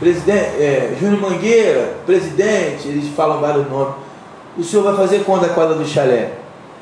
[0.00, 3.94] presidente, é, Júnior Mangueira, presidente, eles falam vários nomes,
[4.56, 6.32] o senhor vai fazer quando a quadra do chalé?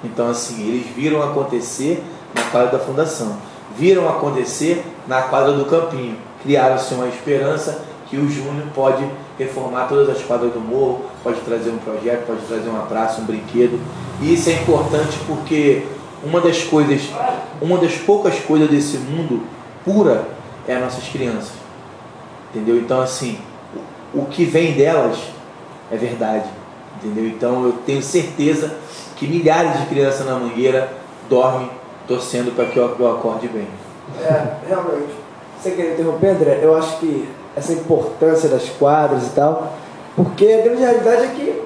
[0.04, 2.02] Então, assim, eles viram acontecer
[2.34, 3.36] na quadra da fundação,
[3.76, 6.16] viram acontecer na quadra do campinho.
[6.42, 9.04] Criaram-se uma esperança que o Júnior pode
[9.38, 13.24] reformar todas as quadras do morro, pode trazer um projeto, pode trazer uma praça, um
[13.24, 13.80] brinquedo.
[14.20, 15.84] E isso é importante porque
[16.22, 17.02] uma das coisas,
[17.60, 19.42] uma das poucas coisas desse mundo
[19.84, 20.26] pura
[20.66, 21.52] é as nossas crianças.
[22.50, 22.76] Entendeu?
[22.76, 23.38] Então, assim,
[24.14, 25.18] o que vem delas
[25.90, 26.48] é verdade,
[26.96, 27.26] entendeu?
[27.26, 28.74] Então eu tenho certeza
[29.16, 30.92] que milhares de crianças na Mangueira
[31.28, 31.70] dormem
[32.06, 33.66] torcendo para que eu, acorde bem.
[34.20, 35.14] É, realmente.
[35.58, 36.60] Você quer interromper, André?
[36.62, 39.72] Eu acho que essa importância das quadras e tal,
[40.16, 41.62] porque a grande realidade é que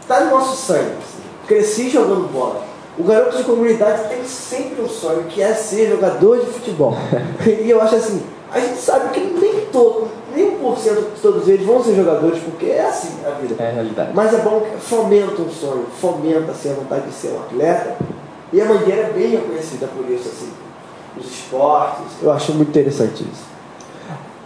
[0.00, 0.92] está no nosso sangue.
[0.98, 1.22] Assim.
[1.46, 2.62] Cresci jogando bola.
[2.98, 6.96] O garoto de comunidade tem sempre um sonho, que é ser jogador de futebol.
[7.46, 8.22] e eu acho assim,
[8.52, 11.94] a gente sabe que nem todo, nem um por cento de todos eles vão ser
[11.94, 13.54] jogadores, porque é assim a vida.
[13.62, 14.10] É a realidade.
[14.14, 17.96] Mas é bom que fomenta um sonho, fomenta assim, a vontade de ser um atleta.
[18.52, 20.50] E a Mangueira é bem reconhecida por isso, assim,
[21.14, 22.06] nos esportes.
[22.22, 23.44] Eu acho muito interessante isso.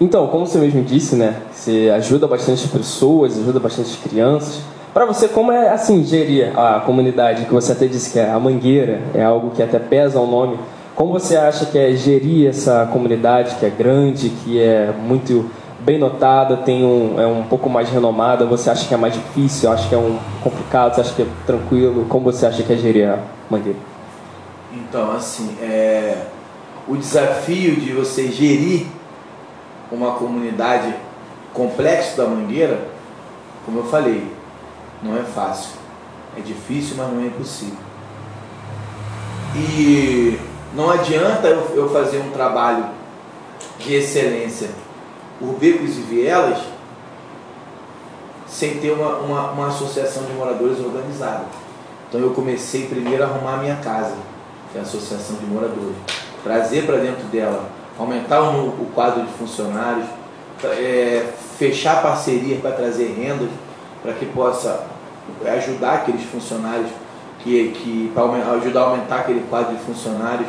[0.00, 1.36] Então, como você mesmo disse, né?
[1.52, 4.60] Você ajuda bastante pessoas, ajuda bastante crianças.
[4.92, 8.38] Para você, como é assim gerir a comunidade que você até disse que é a
[8.38, 10.58] Mangueira, é algo que até pesa o nome.
[10.94, 15.50] Como você acha que é gerir essa comunidade que é grande, que é muito
[15.80, 18.44] bem notada, tem um, é um pouco mais renomada?
[18.44, 19.72] Você acha que é mais difícil?
[19.72, 20.94] Acha que é um complicado?
[20.94, 22.04] Você acha que é tranquilo?
[22.08, 23.78] Como você acha que é gerir a Mangueira?
[24.74, 26.18] Então, assim, é,
[26.86, 28.86] o desafio de você gerir
[29.92, 30.94] uma comunidade
[31.52, 32.88] complexo da Mangueira,
[33.64, 34.26] como eu falei,
[35.02, 35.82] não é fácil.
[36.36, 37.76] É difícil, mas não é impossível.
[39.54, 40.38] E
[40.74, 42.86] não adianta eu, fazer um trabalho
[43.78, 44.70] de excelência
[45.38, 46.58] por becos e vielas
[48.46, 51.44] sem ter uma, uma, uma associação de moradores organizada.
[52.08, 54.14] Então eu comecei primeiro a arrumar a minha casa,
[54.70, 55.96] que é a associação de moradores.
[56.42, 60.06] Trazer para dentro dela, aumentar o, o quadro de funcionários,
[60.64, 61.26] é,
[61.58, 63.48] fechar parcerias para trazer rendas,
[64.02, 64.86] para que possa
[65.56, 66.90] ajudar aqueles funcionários,
[67.40, 68.24] que, que para
[68.54, 70.48] ajudar a aumentar aquele quadro de funcionários.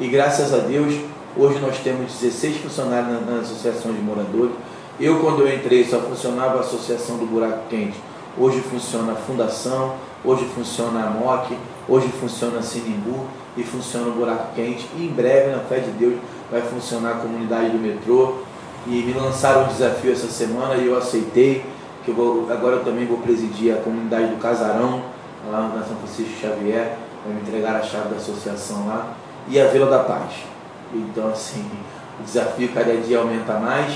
[0.00, 0.94] E graças a Deus,
[1.36, 4.52] hoje nós temos 16 funcionários na, na associação de moradores.
[4.98, 7.98] Eu, quando eu entrei, só funcionava a associação do Buraco Quente.
[8.38, 9.94] Hoje funciona a Fundação,
[10.24, 11.56] hoje funciona a MOC,
[11.88, 14.88] hoje funciona a Sinimbu e funciona o Buraco Quente.
[14.96, 16.14] E em breve, na fé de Deus,
[16.50, 18.38] vai funcionar a comunidade do metrô.
[18.86, 21.64] E me lançaram um desafio essa semana e eu aceitei
[22.04, 25.02] que eu vou, agora eu também vou presidir a comunidade do Casarão,
[25.50, 29.14] lá na São Francisco Xavier, vai me entregar a chave da associação lá,
[29.48, 30.32] e a Vila da Paz.
[30.92, 31.64] Então, assim,
[32.20, 33.94] o desafio cada dia aumenta mais,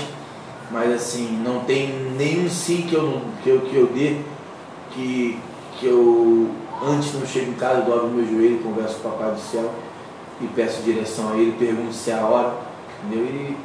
[0.71, 4.17] mas assim, não tem nenhum sim que eu, que eu, que eu dê
[4.91, 5.39] que,
[5.79, 6.49] que eu,
[6.83, 9.69] antes não chego em casa, dobro meu joelho, converso com o Papai do Céu
[10.41, 12.53] e peço direção a ele, pergunto se é a hora,
[13.03, 13.25] entendeu?
[13.25, 13.57] E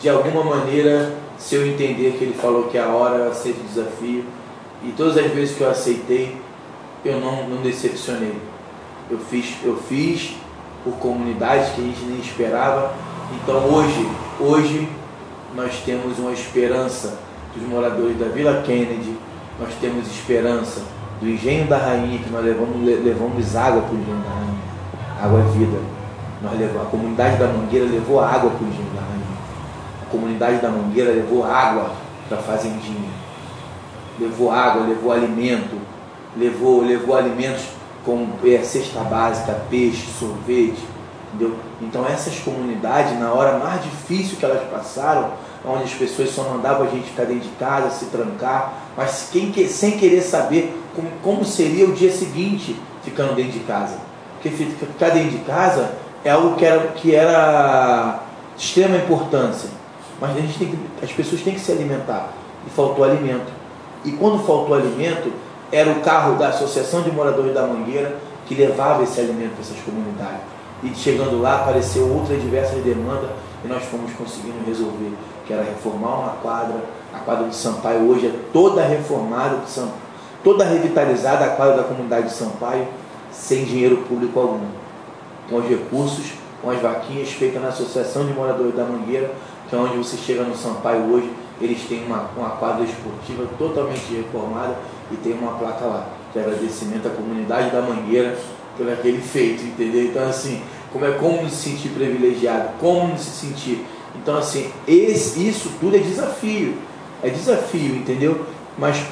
[0.00, 3.60] de alguma maneira se eu entender que ele falou que é a hora, eu aceito
[3.60, 4.24] o desafio.
[4.84, 6.36] E todas as vezes que eu aceitei,
[7.02, 8.36] eu não, não decepcionei.
[9.10, 10.36] Eu fiz, eu fiz
[10.84, 12.94] por comunidades que a gente nem esperava.
[13.34, 14.06] Então hoje,
[14.38, 14.88] hoje
[15.54, 17.18] nós temos uma esperança
[17.56, 19.16] dos moradores da Vila Kennedy,
[19.58, 20.82] nós temos esperança
[21.20, 24.60] do Engenho da Rainha, que nós levamos, levamos água para o Engenho da Rainha.
[25.22, 25.78] Água é vida.
[26.42, 29.30] Nós levamos, a comunidade da Mangueira levou água para o Engenho da Rainha
[30.10, 31.92] comunidade da Mangueira levou água
[32.28, 33.10] para a fazendinha,
[34.18, 35.76] levou água, levou alimento,
[36.36, 37.64] levou, levou alimentos
[38.04, 40.82] como é, cesta básica, peixe, sorvete,
[41.28, 41.56] entendeu?
[41.80, 45.30] Então essas comunidades, na hora mais difícil que elas passaram,
[45.64, 49.52] onde as pessoas só mandavam a gente ficar dentro de casa, se trancar, mas quem,
[49.68, 53.96] sem querer saber como, como seria o dia seguinte ficando dentro de casa.
[54.34, 55.92] Porque ficar dentro de casa
[56.24, 58.20] é algo que era, que era
[58.56, 59.70] de extrema importância.
[60.20, 62.32] Mas a gente tem que, as pessoas têm que se alimentar.
[62.66, 63.50] E faltou alimento.
[64.04, 65.32] E quando faltou alimento,
[65.72, 69.78] era o carro da Associação de Moradores da Mangueira que levava esse alimento para essas
[69.84, 70.40] comunidades.
[70.82, 73.30] E chegando lá, apareceu outras diversas demandas
[73.64, 75.12] e nós fomos conseguindo resolver,
[75.46, 76.76] que era reformar uma quadra.
[77.14, 79.58] A quadra do Sampaio hoje é toda reformada,
[80.42, 82.86] toda revitalizada, a quadra da comunidade de Sampaio,
[83.30, 84.66] sem dinheiro público algum.
[85.48, 89.30] Com os recursos, com as vaquinhas feitas na Associação de Moradores da Mangueira,
[89.68, 94.14] que é onde você chega no Sampaio hoje, eles têm uma, uma quadra esportiva totalmente
[94.14, 94.76] reformada
[95.10, 98.36] e tem uma placa lá, de agradecimento à comunidade da Mangueira
[98.76, 100.04] por aquele feito, entendeu?
[100.04, 103.84] Então assim, como é como se sentir privilegiado, como se sentir.
[104.16, 106.74] Então assim, esse, isso tudo é desafio,
[107.22, 108.46] é desafio, entendeu?
[108.78, 109.04] Mas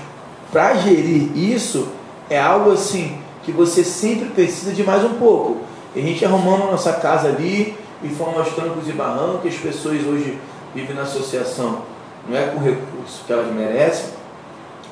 [0.53, 1.89] para gerir isso
[2.31, 5.59] é algo assim que você sempre precisa de mais um pouco.
[5.95, 9.59] E a gente arrumando a nossa casa ali, e fomos aos trancos e barrancos, as
[9.59, 10.39] pessoas hoje
[10.75, 11.83] vivem na associação,
[12.29, 14.11] não é com recurso que elas merecem,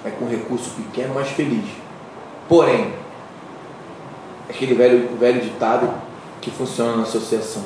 [0.05, 1.66] é com recurso pequeno, mas feliz.
[2.49, 2.92] Porém,
[4.49, 5.90] aquele velho, velho ditado
[6.40, 7.62] que funciona na associação,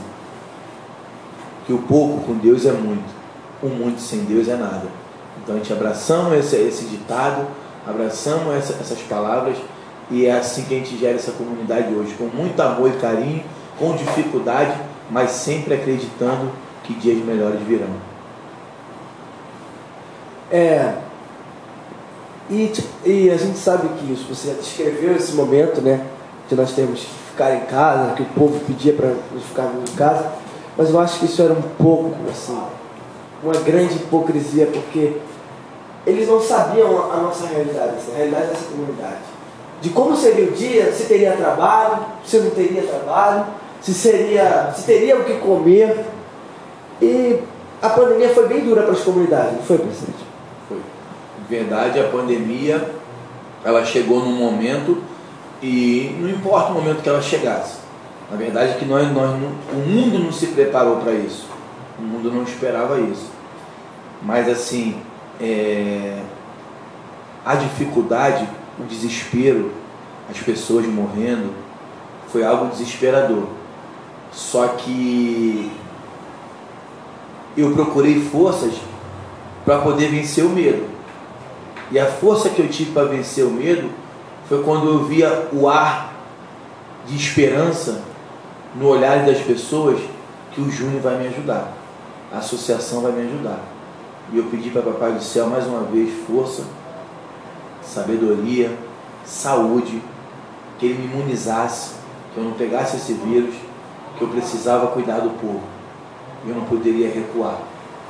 [1.66, 3.14] que o pouco com Deus é muito,
[3.62, 4.88] o muito sem Deus é nada.
[5.42, 7.46] Então a gente abraçamos esse, esse ditado,
[7.86, 9.56] abraçamos essa, essas palavras
[10.10, 13.44] e é assim que a gente gera essa comunidade hoje, com muito amor e carinho,
[13.78, 14.74] com dificuldade,
[15.10, 16.50] mas sempre acreditando
[16.82, 17.88] que dias melhores virão.
[20.50, 20.94] É.
[22.50, 22.72] E,
[23.04, 26.04] e a gente sabe que isso, você descreveu esse momento, né?
[26.48, 29.94] De nós termos que ficar em casa, que o povo pedia para nós ficarmos em
[29.94, 30.32] casa,
[30.76, 32.58] mas eu acho que isso era um pouco, assim,
[33.42, 35.16] uma grande hipocrisia, porque
[36.06, 39.18] eles não sabiam a nossa realidade, a realidade dessa comunidade.
[39.80, 43.46] De como seria o dia, se teria trabalho, se não teria trabalho,
[43.80, 46.04] se, seria, se teria o que comer.
[47.00, 47.40] E
[47.80, 50.24] a pandemia foi bem dura para as comunidades, não foi, presidente?
[50.68, 50.78] Foi.
[51.48, 52.90] Verdade, a pandemia,
[53.64, 54.98] ela chegou num momento
[55.62, 57.78] e não importa o momento que ela chegasse.
[58.30, 59.30] Na verdade, que nós, nós
[59.72, 61.46] o mundo não se preparou para isso.
[61.98, 63.30] O mundo não esperava isso.
[64.22, 65.00] Mas assim,
[65.40, 66.20] é,
[67.44, 68.48] a dificuldade,
[68.78, 69.72] o desespero,
[70.30, 71.52] as pessoas morrendo,
[72.28, 73.44] foi algo desesperador.
[74.32, 75.70] Só que
[77.56, 78.74] eu procurei forças
[79.64, 80.88] para poder vencer o medo.
[81.90, 83.90] E a força que eu tive para vencer o medo
[84.48, 86.12] foi quando eu via o ar
[87.06, 88.02] de esperança
[88.76, 90.00] no olhar das pessoas
[90.52, 91.72] que o Júnior vai me ajudar,
[92.32, 93.60] a associação vai me ajudar.
[94.32, 96.64] E eu pedi para Papai do Céu mais uma vez força,
[97.82, 98.76] sabedoria,
[99.24, 100.00] saúde,
[100.78, 101.94] que ele me imunizasse,
[102.32, 103.54] que eu não pegasse esse vírus,
[104.16, 105.62] que eu precisava cuidar do povo.
[106.46, 107.58] Eu não poderia recuar.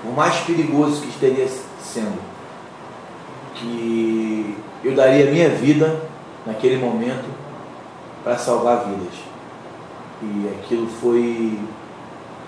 [0.05, 1.49] O mais perigoso que estaria
[1.83, 2.21] sendo,
[3.55, 6.03] que eu daria minha vida
[6.47, 7.29] naquele momento
[8.23, 9.15] para salvar vidas.
[10.23, 11.59] E aquilo foi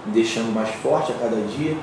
[0.04, 1.74] me deixando mais forte a cada dia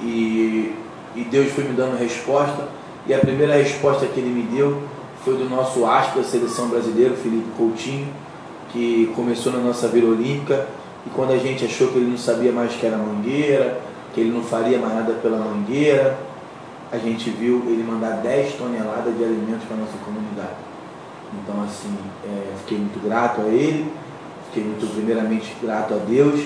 [0.00, 0.74] e,
[1.16, 2.68] e Deus foi me dando resposta.
[3.06, 4.82] E a primeira resposta que Ele me deu
[5.24, 8.08] foi do nosso astro da seleção brasileira, Felipe Coutinho,
[8.72, 10.66] que começou na nossa Vila Olímpica.
[11.06, 13.80] E quando a gente achou que ele não sabia mais que era mangueira,
[14.14, 16.18] que ele não faria mais nada pela mangueira,
[16.90, 20.56] a gente viu ele mandar 10 toneladas de alimentos para a nossa comunidade.
[21.42, 23.90] Então, assim, é, fiquei muito grato a ele,
[24.46, 26.40] fiquei muito, primeiramente, grato a Deus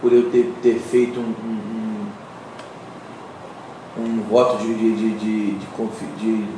[0.00, 1.77] por eu ter, ter feito um, um
[3.98, 5.54] um voto de, de, de, de,
[6.16, 6.48] de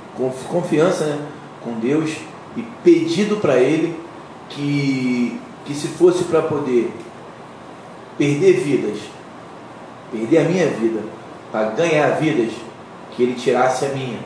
[0.49, 1.19] confiança né,
[1.63, 2.11] com Deus
[2.57, 3.99] e pedido para Ele
[4.51, 6.93] que, que se fosse para poder
[8.19, 8.99] perder vidas,
[10.13, 11.01] perder a minha vida,
[11.51, 12.53] para ganhar vidas,
[13.13, 14.19] que Ele tirasse a minha.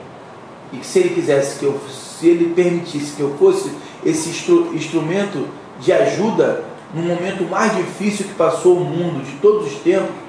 [0.72, 3.70] E que se Ele quisesse que eu, se Ele permitisse que eu fosse
[4.04, 5.46] esse instru, instrumento
[5.78, 10.23] de ajuda no momento mais difícil que passou o mundo de todos os tempos,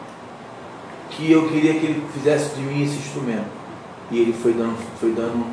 [1.09, 3.45] que eu queria que ele fizesse de mim esse instrumento.
[4.11, 5.45] E ele foi dando, foi dando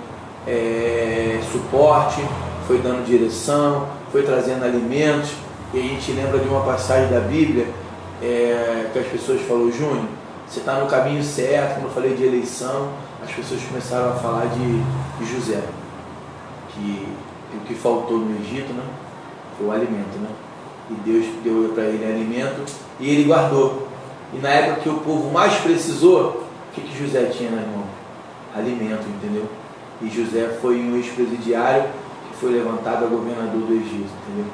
[0.46, 2.20] é, suporte,
[2.66, 5.32] foi dando direção, foi trazendo alimentos.
[5.72, 7.66] E a gente lembra de uma passagem da Bíblia
[8.22, 10.06] é, que as pessoas falaram, Júnior,
[10.46, 12.90] você está no caminho certo, como eu falei de eleição,
[13.22, 14.82] as pessoas começaram a falar de,
[15.18, 15.62] de José.
[16.74, 17.08] Que
[17.54, 18.82] o que faltou no Egito né,
[19.56, 20.18] foi o alimento.
[20.18, 20.28] Né?
[20.90, 22.64] E Deus deu para ele alimento
[23.00, 23.88] e ele guardou.
[24.32, 27.84] E na época que o povo mais precisou, o que, que José tinha na mão?
[28.54, 29.46] Alimento, entendeu?
[30.00, 31.84] E José foi um ex-presidiário
[32.30, 34.50] que foi levantado a governador do Egito, entendeu?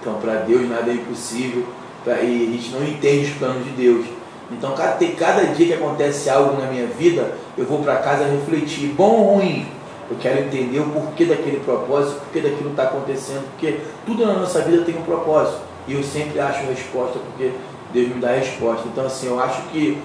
[0.00, 1.64] Então, para Deus nada é impossível
[2.04, 4.06] pra, e a gente não entende os planos de Deus.
[4.52, 8.88] Então, cada, cada dia que acontece algo na minha vida, eu vou para casa refletir,
[8.90, 9.66] bom ou ruim.
[10.08, 14.60] Eu quero entender o porquê daquele propósito, porquê daquilo está acontecendo, porque tudo na nossa
[14.60, 15.60] vida tem um propósito.
[15.88, 17.50] E eu sempre acho resposta, porque
[17.96, 18.86] Deus me dá a resposta.
[18.92, 19.96] Então, assim, eu acho que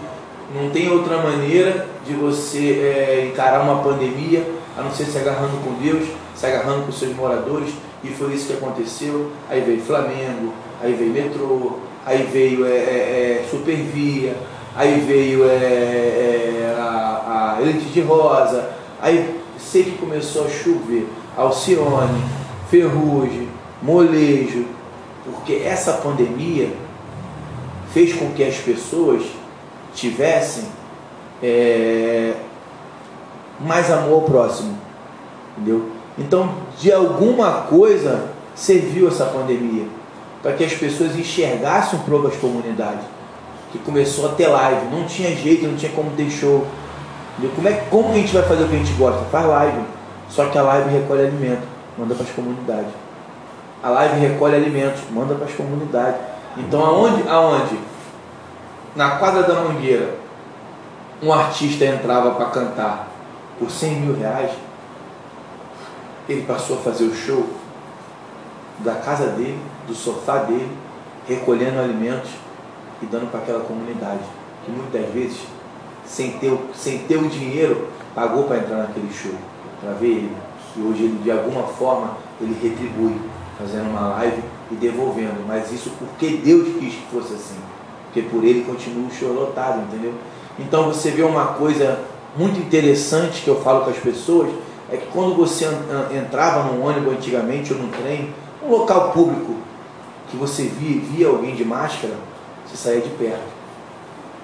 [0.56, 5.58] não tem outra maneira de você é, encarar uma pandemia a não ser se agarrando
[5.62, 7.74] com Deus, se agarrando com seus moradores.
[8.02, 9.30] E foi isso que aconteceu.
[9.50, 14.38] Aí veio Flamengo, aí veio metrô, aí veio é, é, Supervia,
[14.74, 15.44] aí veio
[16.78, 18.70] a, a Elite de Rosa,
[19.02, 22.24] aí sei que começou a chover, Alcione,
[22.70, 23.50] Ferrugem,
[23.82, 24.66] Molejo,
[25.26, 26.70] porque essa pandemia
[27.94, 29.24] fez com que as pessoas
[29.94, 30.66] tivessem
[31.42, 32.34] é,
[33.60, 34.78] mais amor ao próximo.
[35.58, 35.90] Entendeu?
[36.18, 39.86] Então, de alguma coisa serviu essa pandemia
[40.42, 43.06] para que as pessoas enxergassem pouco as comunidades.
[43.72, 46.68] Que começou a ter live, não tinha jeito, não tinha como show.
[47.38, 47.56] Entendeu?
[47.56, 49.24] Como, é, como a gente vai fazer o que a gente gosta?
[49.32, 49.82] Faz live.
[50.30, 51.64] Só que a live recolhe alimento,
[51.98, 52.92] manda para as comunidades.
[53.84, 56.31] A live recolhe alimentos, manda para as comunidades.
[56.58, 57.80] Então aonde, aonde?
[58.96, 60.16] Na quadra da Mangueira,
[61.24, 63.08] um artista entrava para cantar
[63.58, 64.52] por 100 mil reais,
[66.28, 67.48] ele passou a fazer o show
[68.80, 70.76] da casa dele, do sofá dele,
[71.28, 72.32] recolhendo alimentos
[73.02, 74.22] e dando para aquela comunidade,
[74.66, 75.42] que muitas vezes,
[76.06, 79.36] sem ter, sem ter o dinheiro, pagou para entrar naquele show,
[79.80, 80.38] para ver ele.
[80.76, 83.20] E hoje ele, de alguma forma, ele retribui,
[83.58, 84.42] fazendo uma live
[84.72, 85.46] e devolvendo.
[85.48, 87.60] Mas isso porque Deus quis que fosse assim.
[88.06, 90.14] Porque por ele continua o show lotado, entendeu?
[90.60, 92.00] Então você vê uma coisa
[92.36, 94.50] muito interessante que eu falo com as pessoas,
[94.92, 95.66] é que quando você
[96.14, 99.56] entrava num ônibus antigamente ou num trem, um local público,
[100.30, 102.14] que você via, via alguém de máscara,
[102.66, 103.62] você saía de perto.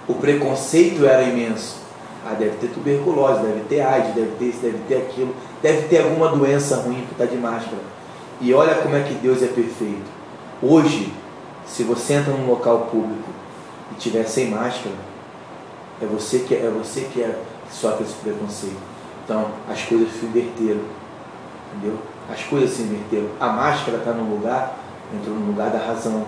[0.07, 1.77] O preconceito era imenso.
[2.25, 6.01] Ah, deve ter tuberculose, deve ter AIDS, deve ter isso, deve ter aquilo, deve ter
[6.03, 7.77] alguma doença ruim que está de máscara.
[8.41, 10.16] E olha como é que Deus é perfeito.
[10.61, 11.13] Hoje,
[11.67, 13.29] se você entra num local público
[13.91, 14.95] e tiver sem máscara,
[16.01, 17.39] é você que é você que, é,
[17.71, 18.77] sofre esse preconceito.
[19.23, 20.81] Então, as coisas se inverteram.
[21.75, 21.97] Entendeu?
[22.31, 23.27] As coisas se inverteram.
[23.39, 24.77] A máscara está no lugar,
[25.13, 26.25] entrou no lugar da razão.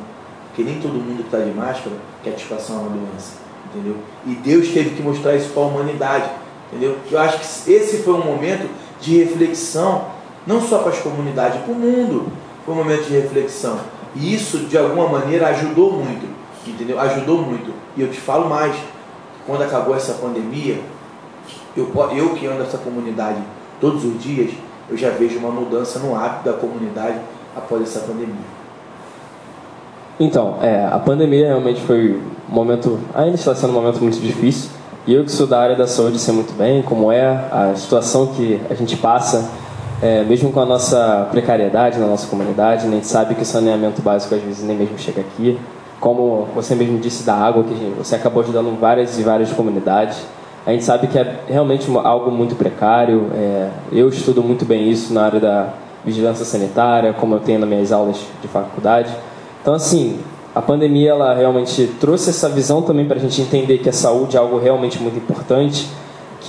[0.48, 3.38] Porque nem todo mundo que está de máscara quer te passar uma doença.
[3.66, 3.98] Entendeu?
[4.28, 6.30] E Deus teve que mostrar isso para a humanidade.
[6.68, 6.98] Entendeu?
[7.10, 8.70] Eu acho que esse foi um momento
[9.02, 10.06] de reflexão,
[10.46, 12.32] não só para as comunidades, para o mundo.
[12.66, 13.80] Foi um momento de reflexão.
[14.16, 16.28] E isso, de alguma maneira, ajudou muito.
[16.68, 17.00] Entendeu?
[17.00, 17.74] Ajudou muito.
[17.96, 18.76] E eu te falo mais.
[19.46, 20.80] Quando acabou essa pandemia,
[21.76, 23.40] eu, eu que ando nessa comunidade
[23.80, 24.52] todos os dias,
[24.90, 27.20] eu já vejo uma mudança no hábito da comunidade
[27.56, 28.60] após essa pandemia.
[30.20, 34.70] Então, é, a pandemia realmente foi um momento, ainda está sendo um momento muito difícil.
[35.08, 38.28] E eu que sou da área da saúde sei muito bem como é a situação
[38.28, 39.50] que a gente passa,
[40.02, 44.02] é, mesmo com a nossa precariedade na nossa comunidade, a gente sabe que o saneamento
[44.02, 45.60] básico às vezes nem mesmo chega aqui.
[46.00, 50.18] Como você mesmo disse da água, que você acabou ajudando várias e várias comunidades.
[50.66, 53.30] A gente sabe que é realmente algo muito precário.
[53.34, 55.74] É, eu estudo muito bem isso na área da
[56.06, 59.14] vigilância sanitária, como eu tenho nas minhas aulas de faculdade.
[59.62, 60.20] Então, assim,
[60.56, 64.38] a pandemia ela realmente trouxe essa visão também para a gente entender que a saúde
[64.38, 65.88] é algo realmente muito importante,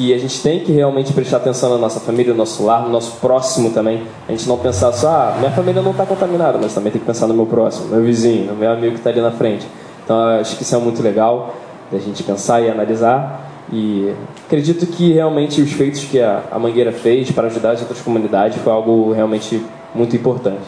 [0.00, 2.88] que a gente tem que realmente prestar atenção na nossa família, no nosso lar, no
[2.88, 4.02] nosso próximo também.
[4.26, 7.06] A gente não pensar só, ah, minha família não está contaminada, mas também tem que
[7.06, 9.66] pensar no meu próximo, no meu vizinho, no meu amigo que está ali na frente.
[10.02, 11.54] Então, acho que isso é muito legal
[11.92, 13.46] da gente pensar e analisar.
[13.70, 14.14] E
[14.46, 18.56] acredito que realmente os feitos que a, a Mangueira fez para ajudar as outras comunidades
[18.62, 19.62] foi algo realmente
[19.94, 20.64] muito importante.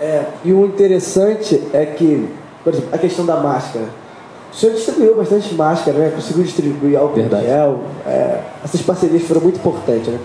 [0.00, 2.28] É, e o interessante é que,
[2.64, 3.84] por exemplo, a questão da máscara.
[4.54, 6.12] O senhor distribuiu bastante máscara, né?
[6.14, 7.46] Conseguiu distribuir álcool Verdade.
[7.46, 7.80] gel.
[8.06, 10.20] É, essas parcerias foram muito importantes, né?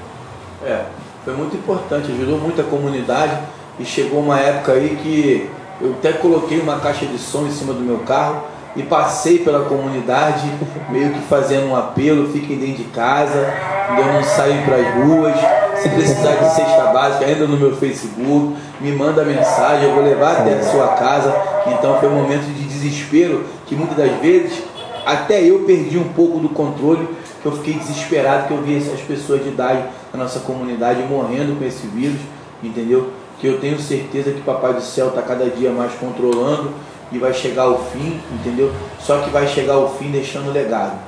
[0.64, 0.84] É,
[1.26, 3.36] foi muito importante, ajudou muito a comunidade
[3.80, 5.50] e chegou uma época aí que
[5.82, 8.44] eu até coloquei uma caixa de som em cima do meu carro
[8.76, 10.48] e passei pela comunidade,
[10.92, 13.52] meio que fazendo um apelo, fiquem dentro de casa,
[13.98, 15.36] eu não saio para as ruas,
[15.82, 20.42] se precisar de cesta básica, ainda no meu Facebook, me manda mensagem, eu vou levar
[20.42, 21.34] até a sua casa.
[21.68, 24.64] Então foi um momento de desespero que muitas das vezes
[25.06, 27.08] até eu perdi um pouco do controle,
[27.42, 31.58] que eu fiquei desesperado que eu vi essas pessoas de idade na nossa comunidade morrendo
[31.58, 32.20] com esse vírus,
[32.62, 33.12] entendeu?
[33.40, 36.72] Que eu tenho certeza que o Papai do Céu está cada dia mais controlando
[37.12, 38.72] e vai chegar ao fim, entendeu?
[39.00, 41.00] Só que vai chegar ao fim deixando legado,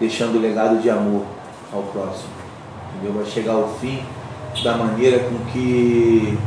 [0.00, 1.24] deixando legado de amor
[1.72, 2.30] ao próximo,
[2.94, 3.20] entendeu?
[3.20, 4.00] Vai chegar ao fim
[4.62, 6.38] da maneira com que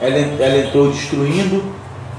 [0.00, 1.62] ela, ela entrou destruindo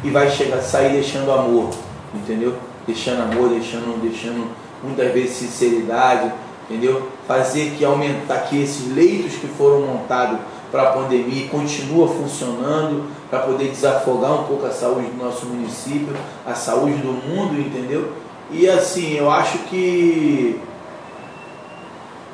[0.04, 1.72] e vai chegar, sair deixando amor,
[2.14, 2.56] entendeu?
[2.88, 4.50] Deixando amor, deixando, deixando
[4.84, 6.32] muitas vezes sinceridade,
[6.70, 7.10] entendeu?
[7.28, 10.40] Fazer que aumentar que esses leitos que foram montados
[10.72, 16.16] para a pandemia continua funcionando para poder desafogar um pouco a saúde do nosso município,
[16.46, 18.12] a saúde do mundo, entendeu?
[18.52, 20.60] E assim, eu acho que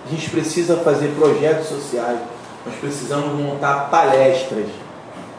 [0.05, 2.19] a gente precisa fazer projetos sociais,
[2.65, 4.65] nós precisamos montar palestras,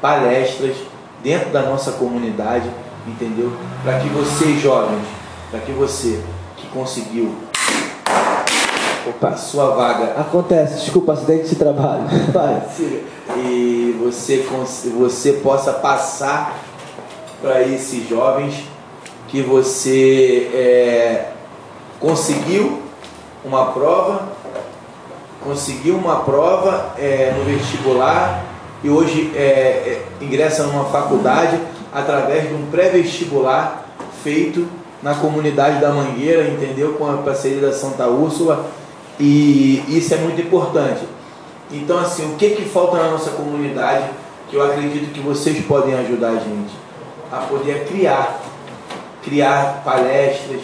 [0.00, 0.76] palestras
[1.22, 2.68] dentro da nossa comunidade,
[3.06, 3.52] entendeu?
[3.82, 5.04] Para que vocês jovens,
[5.50, 6.20] para que você
[6.56, 7.34] que conseguiu
[9.04, 10.20] Opa, sua vaga.
[10.20, 12.04] Acontece, desculpa, acidente de trabalho.
[12.32, 12.62] Vai.
[13.36, 14.46] e você,
[14.96, 16.56] você possa passar
[17.40, 18.64] para esses jovens
[19.26, 21.30] que você é,
[21.98, 22.80] conseguiu
[23.44, 24.28] uma prova,
[25.42, 28.44] conseguiu uma prova é, no vestibular
[28.84, 31.58] e hoje é, é ingressa numa faculdade
[31.92, 33.84] através de um pré-vestibular
[34.22, 34.66] feito
[35.02, 36.94] na comunidade da Mangueira, entendeu?
[36.94, 38.64] Com a parceria da Santa Úrsula
[39.18, 41.02] e isso é muito importante.
[41.70, 44.10] Então, assim, o que, que falta na nossa comunidade
[44.48, 46.72] que eu acredito que vocês podem ajudar a gente?
[47.30, 48.40] A poder criar,
[49.22, 50.60] criar palestras,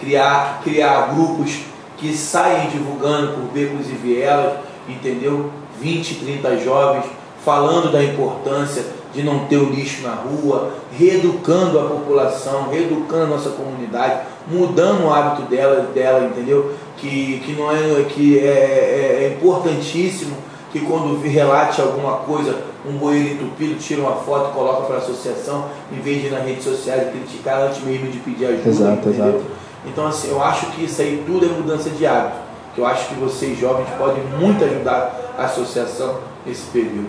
[0.00, 1.60] criar, criar grupos
[1.96, 4.58] que saem divulgando por becos e vielas,
[4.88, 5.50] entendeu?
[5.80, 7.04] 20, 30 jovens
[7.44, 8.84] falando da importância
[9.16, 15.06] de não ter o lixo na rua, reeducando a população, reeducando a nossa comunidade, mudando
[15.06, 16.72] o hábito dela, dela entendeu?
[16.98, 20.36] Que, que não é que é, é, é importantíssimo
[20.70, 25.64] que quando relate alguma coisa, um bueiro entupido, tira uma foto, coloca para a associação,
[25.90, 28.68] em vez de ir nas redes sociais criticar antes mesmo de pedir ajuda.
[28.68, 29.28] Exato, entendeu?
[29.28, 29.44] exato.
[29.86, 32.44] Então assim, eu acho que isso aí tudo é mudança de hábito.
[32.74, 37.08] Que eu acho que vocês jovens podem muito ajudar a associação nesse período.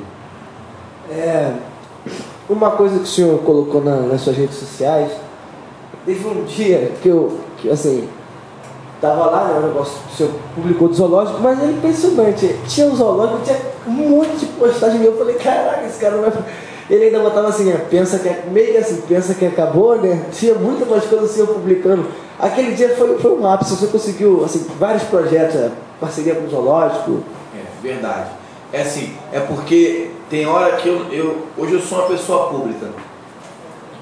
[1.12, 1.54] É,
[2.50, 5.12] uma coisa que o senhor colocou na- nas suas redes sociais,
[6.06, 8.08] teve um dia que eu, que assim,
[9.02, 12.56] tava lá, né, o negócio o senhor publicou do zoológico, mas é impressionante.
[12.68, 15.12] Tinha um zoológico, tinha um monte de postagem minha.
[15.12, 16.34] Eu falei, caraca, esse cara não vai.
[16.90, 20.26] Ele ainda botava assim, é, pensa que é- meio assim, pensa que acabou, né?
[20.32, 22.06] Tinha muitas mais coisas assim eu publicando.
[22.40, 26.50] Aquele dia foi, foi um ápice, você conseguiu assim, vários projetos, é, parceria com o
[26.50, 27.20] zoológico.
[27.54, 28.30] É verdade.
[28.72, 31.48] É assim, é porque tem hora que eu, eu.
[31.58, 32.90] Hoje eu sou uma pessoa pública.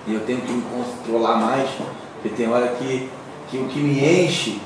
[0.07, 1.69] E eu tenho que me controlar mais,
[2.13, 3.09] porque tem hora que,
[3.49, 4.61] que o que me enche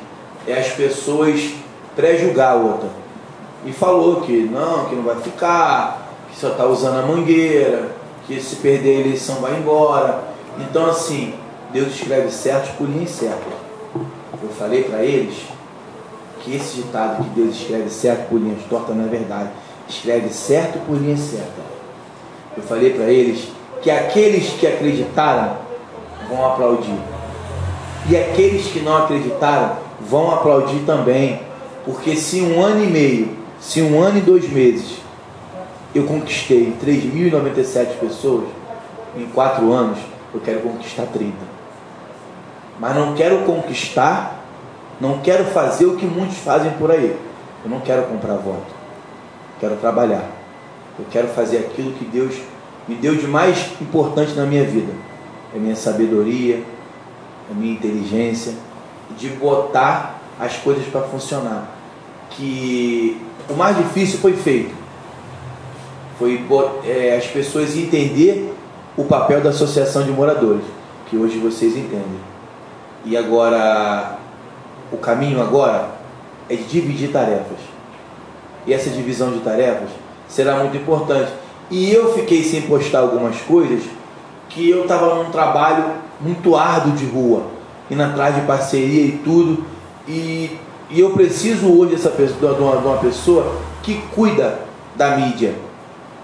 [0.46, 1.54] é as pessoas
[1.96, 2.90] pré-julgar a outra.
[3.66, 7.92] E falou que não, que não vai ficar, que só está usando a mangueira,
[8.26, 10.24] que se perder a eleição vai embora.
[10.60, 11.34] Então assim,
[11.72, 13.54] Deus escreve certos por linhas certas.
[14.42, 15.38] Eu falei para eles
[16.42, 19.50] que esse ditado que Deus escreve certo por linhas tortas não é verdade.
[19.90, 21.66] Escreve certo por linhas certas.
[22.56, 23.48] Eu falei para eles
[23.82, 25.58] que aqueles que acreditaram
[26.30, 27.00] vão aplaudir.
[28.10, 31.42] E aqueles que não acreditaram vão aplaudir também.
[31.84, 34.98] Porque se um ano e meio, se um ano e dois meses
[35.94, 38.46] eu conquistei 3.097 pessoas,
[39.18, 39.98] em quatro anos
[40.34, 41.34] eu quero conquistar 30.
[42.80, 44.40] Mas não quero conquistar
[45.00, 47.18] não quero fazer o que muitos fazem por aí.
[47.64, 48.79] Eu não quero comprar voto.
[49.60, 50.30] Quero trabalhar.
[50.98, 52.36] Eu quero fazer aquilo que Deus
[52.88, 54.92] me deu de mais importante na minha vida.
[55.56, 56.64] É minha sabedoria,
[57.50, 58.54] a minha inteligência,
[59.18, 61.68] de botar as coisas para funcionar.
[62.32, 64.74] Que o mais difícil foi feito.
[66.18, 66.46] Foi
[66.86, 68.54] é, as pessoas entender
[68.98, 70.66] o papel da associação de moradores,
[71.10, 72.20] que hoje vocês entendem.
[73.06, 74.18] E agora
[74.92, 75.90] o caminho agora
[76.50, 77.69] é de dividir tarefas.
[78.66, 79.90] E essa divisão de tarefas
[80.28, 81.32] será muito importante.
[81.72, 83.84] E eu fiquei sem postar algumas coisas
[84.50, 85.86] que eu estava num trabalho
[86.20, 87.44] muito árduo de rua,
[87.90, 89.64] indo atrás de parceria e tudo.
[90.08, 90.58] E,
[90.90, 94.60] e eu preciso hoje dessa pessoa, de, uma, de uma pessoa que cuida
[94.96, 95.54] da mídia,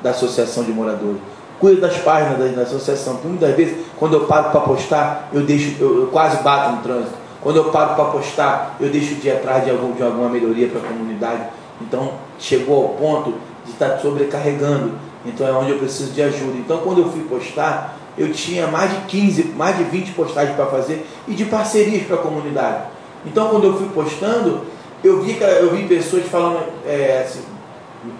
[0.01, 1.17] da associação de moradores.
[1.59, 3.19] Cuida das páginas da, da associação.
[3.23, 7.13] Muitas vezes, quando eu paro para postar, eu deixo, eu, eu quase bato no trânsito.
[7.41, 10.67] Quando eu paro para postar, eu deixo de ir atrás de, algum, de alguma melhoria
[10.67, 11.43] para a comunidade.
[11.79, 12.13] Então,
[12.45, 13.33] chegou ao ponto
[13.65, 14.93] de estar sobrecarregando.
[15.25, 16.57] Então, é onde eu preciso de ajuda.
[16.57, 20.67] Então, quando eu fui postar, eu tinha mais de 15, mais de 20 postagens para
[20.67, 22.83] fazer e de parcerias para a comunidade.
[23.25, 24.61] Então, quando eu fui postando,
[25.03, 27.41] eu vi, eu vi pessoas falando é, assim,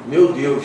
[0.07, 0.63] meu Deus,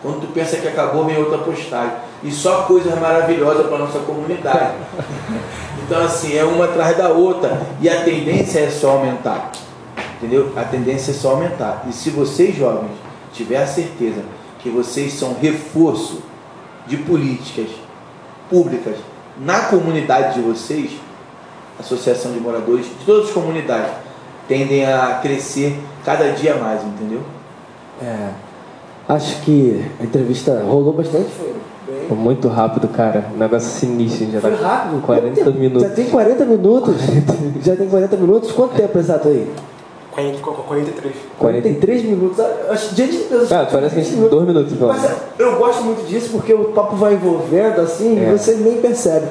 [0.00, 1.96] quando tu pensa que acabou, vem outra postagem.
[2.22, 4.74] E só coisas maravilhosas para nossa comunidade.
[5.86, 7.60] Então, assim, é uma atrás da outra.
[7.78, 9.52] E a tendência é só aumentar.
[10.16, 10.52] Entendeu?
[10.56, 11.84] A tendência é só aumentar.
[11.88, 12.92] E se vocês, jovens,
[13.32, 14.22] tiver a certeza
[14.60, 16.22] que vocês são reforço
[16.86, 17.68] de políticas
[18.48, 18.96] públicas
[19.40, 20.92] na comunidade de vocês,
[21.78, 23.90] associação de moradores de todas as comunidades,
[24.46, 27.20] tendem a crescer cada dia mais, entendeu?
[28.00, 28.28] É,
[29.08, 31.54] acho que a entrevista rolou bastante, foi bem.
[32.08, 33.26] Foi muito rápido, cara.
[33.34, 34.30] Um negócio sinistro.
[34.30, 35.02] Já Foi tá rápido.
[35.02, 35.58] 40 Quanto tempo?
[35.58, 35.88] minutos.
[35.88, 36.94] Já tem 40 minutos.
[37.62, 38.52] Já tem 40 minutos.
[38.52, 39.50] Quanto tempo exato aí?
[40.14, 41.14] 40, 43.
[41.38, 42.38] 43 minutos.
[42.40, 43.50] Ah, Acho, diante de Deus.
[43.52, 46.28] Ah, parece que a gente tem dois minutos pelo Mas é, eu gosto muito disso
[46.32, 48.28] porque o papo vai envolvendo assim É.
[48.32, 49.26] e você nem percebe.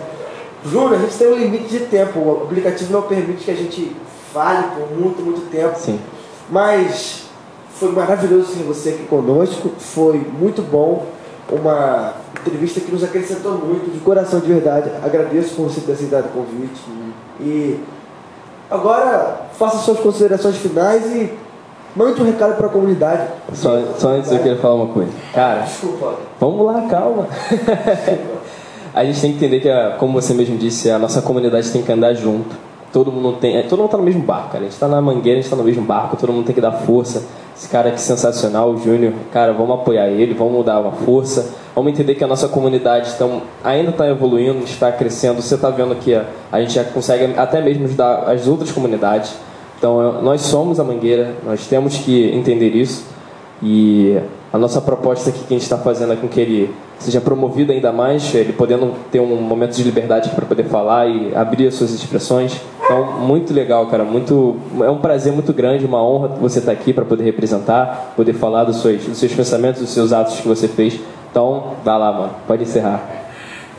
[0.65, 2.19] Júnior, a gente tem um limite de tempo.
[2.19, 3.95] O aplicativo não permite que a gente
[4.34, 5.77] fale por muito, muito tempo.
[5.79, 5.99] Sim.
[6.49, 7.23] Mas
[7.75, 9.69] foi maravilhoso ter você aqui conosco.
[9.77, 11.05] Foi muito bom.
[11.51, 14.89] Uma entrevista que nos acrescentou muito, de coração de verdade.
[15.03, 16.81] Agradeço por você ter aceitado o convite.
[17.41, 17.79] E
[18.70, 21.34] agora faça suas considerações finais e
[21.95, 23.28] mande um recado para a comunidade.
[23.53, 25.11] Só, só antes eu queria falar uma coisa.
[25.34, 26.16] Cara, Desculpa.
[26.39, 27.28] Vamos lá, calma.
[28.93, 31.91] a gente tem que entender que, como você mesmo disse, a nossa comunidade tem que
[31.91, 32.55] andar junto.
[32.91, 34.66] Todo mundo tem, todo mundo tá no mesmo barco, cara.
[34.66, 36.61] A gente tá na mangueira, a gente tá no mesmo barco, todo mundo tem que
[36.61, 37.24] dar força.
[37.64, 41.53] Esse cara aqui sensacional, o Júnior, cara, vamos apoiar ele, vamos dar uma força.
[41.74, 45.41] Vamos entender que a nossa comunidade tão, ainda está evoluindo, está crescendo.
[45.41, 49.34] Você está vendo que a, a gente já consegue até mesmo ajudar as outras comunidades.
[49.78, 53.05] Então, nós somos a Mangueira, nós temos que entender isso.
[53.61, 54.20] E
[54.51, 57.72] a nossa proposta aqui que a gente está fazendo é com que ele seja promovido
[57.72, 61.76] ainda mais, ele podendo ter um momento de liberdade para poder falar e abrir as
[61.76, 62.59] suas expressões.
[62.84, 64.03] Então, muito legal, cara.
[64.03, 68.34] Muito, é um prazer muito grande, uma honra você estar aqui para poder representar, poder
[68.34, 70.99] falar dos seus, dos seus pensamentos, dos seus atos que você fez.
[71.31, 72.36] Então, vai lá, mano.
[72.45, 73.23] Pode encerrar.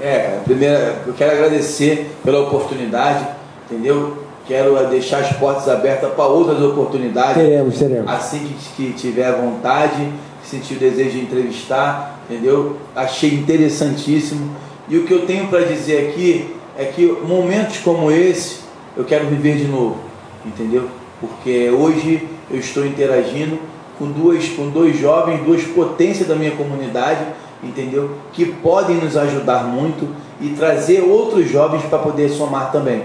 [0.00, 0.76] É, primeiro
[1.07, 3.26] eu quero agradecer pela oportunidade,
[3.70, 4.24] entendeu?
[4.46, 7.34] Quero deixar as portas abertas para outras oportunidades.
[7.34, 8.11] Teremos, teremos.
[8.11, 10.11] Assim que, que tiver vontade,
[10.42, 12.76] sentir o desejo de entrevistar, entendeu?
[12.94, 14.50] Achei interessantíssimo.
[14.88, 18.64] E o que eu tenho para dizer aqui é que momentos como esse
[18.97, 19.97] eu quero viver de novo,
[20.45, 20.88] entendeu?
[21.20, 23.59] Porque hoje eu estou interagindo
[23.99, 27.24] com duas, com dois jovens, duas potências da minha comunidade,
[27.62, 28.11] entendeu?
[28.32, 30.09] Que podem nos ajudar muito
[30.40, 33.03] e trazer outros jovens para poder somar também.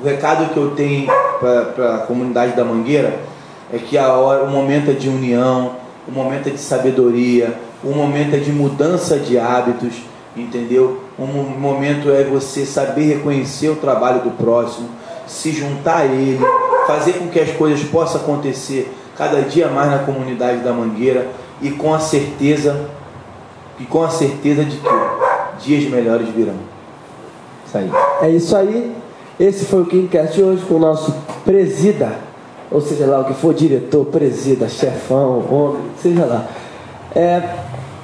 [0.00, 1.06] O recado que eu tenho
[1.40, 3.18] para a comunidade da Mangueira
[3.72, 5.72] é que a hora, o momento é de união,
[6.06, 9.94] o momento é de sabedoria, o momento é de mudança de hábitos,
[10.36, 11.02] entendeu?
[11.18, 14.88] Um momento é você saber reconhecer o trabalho do próximo,
[15.28, 16.40] se juntar a ele,
[16.86, 21.28] fazer com que as coisas possam acontecer cada dia mais na comunidade da Mangueira
[21.60, 22.88] e com a certeza
[23.78, 24.88] e com a certeza de que
[25.60, 26.54] dias melhores virão.
[27.66, 27.90] Isso aí.
[28.22, 28.96] É isso aí.
[29.38, 31.14] Esse foi o KingCast hoje com o nosso
[31.44, 32.12] presida,
[32.70, 36.46] ou seja lá o que for, diretor, presida, chefão, homem, seja lá.
[37.14, 37.42] É,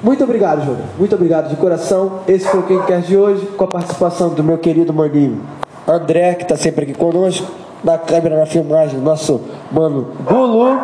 [0.03, 0.85] muito obrigado, Júlio.
[0.99, 2.20] Muito obrigado de coração.
[2.29, 5.41] Esse foi o KingCast de hoje, com a participação do meu querido maninho
[5.87, 7.47] André, que está sempre aqui conosco,
[7.82, 10.78] na câmera, na filmagem, nosso mano Bulu.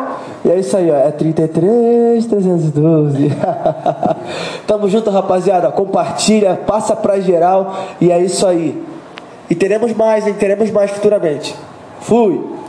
[0.45, 3.31] E é isso aí, ó, é 33, 312.
[4.67, 5.71] Tamo junto, rapaziada.
[5.71, 7.75] Compartilha, passa pra geral.
[8.01, 8.83] E é isso aí.
[9.49, 10.35] E teremos mais, hein?
[10.39, 11.55] Teremos mais futuramente.
[12.01, 12.60] Fui!